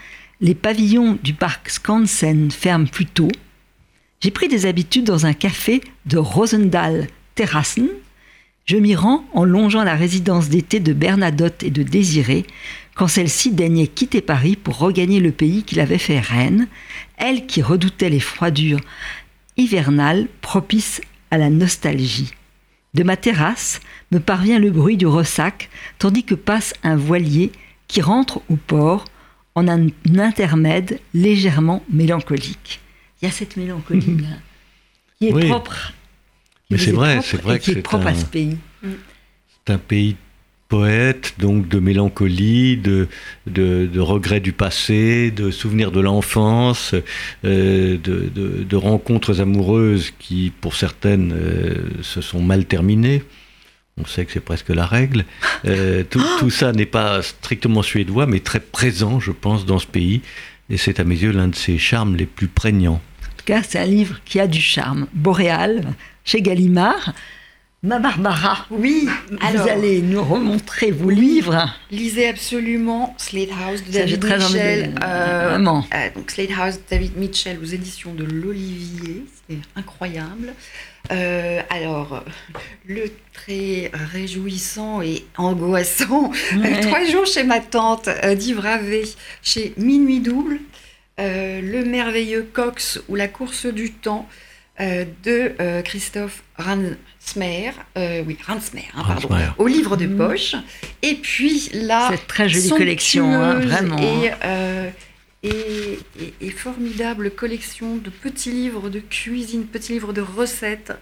[0.41, 3.31] Les pavillons du parc Skansen ferment plus tôt.
[4.21, 7.89] J'ai pris des habitudes dans un café de Rosendal Terrassen.
[8.65, 12.47] Je m'y rends en longeant la résidence d'été de Bernadotte et de Désiré,
[12.95, 16.67] quand celle-ci daignait quitter Paris pour regagner le pays qui l'avait fait reine,
[17.19, 18.81] elle qui redoutait les froidures
[19.59, 22.33] hivernales propices à la nostalgie.
[22.95, 23.81] De ma terrasse
[24.11, 27.53] me parvient le bruit du ressac, tandis que passe un voilier
[27.87, 29.05] qui rentre au port
[29.55, 29.87] en un
[30.19, 32.81] intermède légèrement mélancolique.
[33.21, 34.37] Il y a cette mélancolie-là,
[35.19, 35.49] qui est Oui.
[35.49, 35.93] propre.
[36.71, 38.15] Mais qui c'est est vrai, propre c'est vrai et que qui est c'est propre à
[38.15, 38.57] ce pays.
[38.83, 40.17] C'est un pays
[40.71, 43.09] de poètes, donc de mélancolie, de,
[43.47, 46.95] de, de regrets du passé, de souvenirs de l'enfance,
[47.45, 53.23] euh, de, de- de rencontres amoureuses qui, pour certaines, euh, se sont mal terminées.
[54.01, 55.25] On sait que c'est presque la règle.
[55.67, 59.87] Euh, tout, tout ça n'est pas strictement suédois, mais très présent, je pense, dans ce
[59.87, 60.23] pays.
[60.71, 63.03] Et c'est à mes yeux l'un de ses charmes les plus prégnants.
[63.23, 65.07] En tout cas, c'est un livre qui a du charme.
[65.13, 65.83] Boréal,
[66.25, 67.13] chez Gallimard.
[67.83, 69.09] Ma Barbara, Oui,
[69.41, 71.67] alors, vous allez nous remontrer vos livres.
[71.91, 74.95] lisez absolument Slade House de David de Mitchell.
[74.95, 75.87] le- euh, Vraiment.
[75.95, 80.53] euh, donc Slade House de David Mitchell aux éditions de l'Olivier, c'est incroyable.
[81.11, 86.81] Euh, alors, euh, le très réjouissant et angoissant, Ouais.
[86.81, 89.05] Trois jours chez ma tante euh, d'Yves Ravet,
[89.43, 90.61] chez Minuit Double,
[91.19, 94.29] euh, Le merveilleux Cox ou La course du temps
[94.81, 96.43] euh, de euh, Christophe
[97.35, 99.29] Ransmer, euh, oui, Ransmer, hein, pardon,
[99.59, 100.17] au livre de Mhm.
[100.17, 100.55] poche.
[101.03, 103.99] Et puis là, Cette très jolie collection, hein, vraiment.
[103.99, 104.91] Et, euh,
[105.43, 110.93] et, et- et formidable collection de petits livres de cuisine, petits livres de recettes,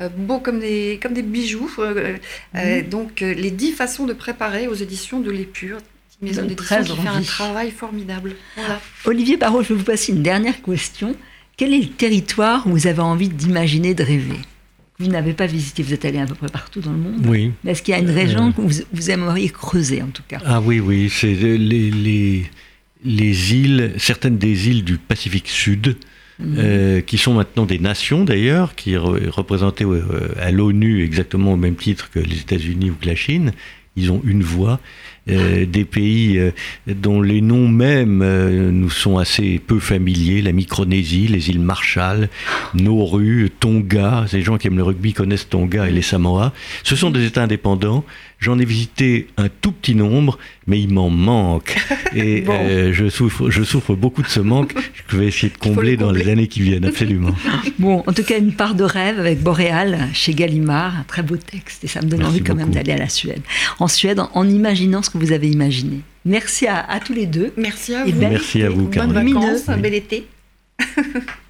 [0.00, 1.70] euh, beaux comme des, comme des bijoux.
[1.78, 2.16] euh,
[2.56, 5.78] euh, donc, euh, les dix façons de préparer aux éditions de l'Épure,
[6.20, 8.36] maison d'édition très qui fait un travail formidable.
[8.56, 8.80] Voilà.
[9.04, 11.16] Olivier Barrault, je vais vous passer une dernière question.
[11.56, 14.38] Quel est le territoire où vous avez envie d'imaginer, de rêver?
[15.02, 17.26] Vous n'avez pas visité, vous êtes allé à peu près partout dans le monde.
[17.26, 17.52] Oui.
[17.66, 20.38] Est-ce qu'il y a une région que vous, vous aimeriez creuser, en tout cas?
[20.44, 22.44] Ah oui, oui, c'est les, les,
[23.04, 25.96] les îles, certaines des îles du Pacifique Sud,
[26.38, 27.02] mhm.
[27.02, 29.86] qui sont maintenant des nations d'ailleurs, qui sont représentées
[30.40, 33.52] à l'ONU exactement au même titre que les États-Unis ou que la Chine.
[33.96, 34.80] Ils ont une voix.
[35.30, 36.50] Euh, des pays euh,
[36.88, 42.28] dont les noms mêmes euh, nous sont assez peu familiers, la Micronésie, les îles Marshall,
[42.74, 46.52] Nauru, Tonga, ces gens qui aiment le rugby connaissent Tonga et les Samoa.
[46.82, 48.04] Ce sont des États indépendants.
[48.40, 51.76] J'en ai visité un tout petit nombre, mais il m'en manque.
[52.16, 52.44] Et
[52.92, 54.74] je, souffre, je souffre beaucoup de ce manque.
[55.06, 57.30] Je vais essayer de combler dans les années qui viennent, absolument.
[57.78, 61.36] Bon, en tout cas, une part de rêve avec Boréal chez Gallimard, un très beau
[61.36, 63.42] texte, et ça me donne envie quand même d'aller à la Suède.
[63.78, 66.00] En Suède, en imaginant ce que vous avez imaginé.
[66.24, 67.52] Merci à, tous les deux.
[67.56, 68.12] Merci à vous.
[68.18, 70.26] Merci à vous, Bonnes vacances, un bel été.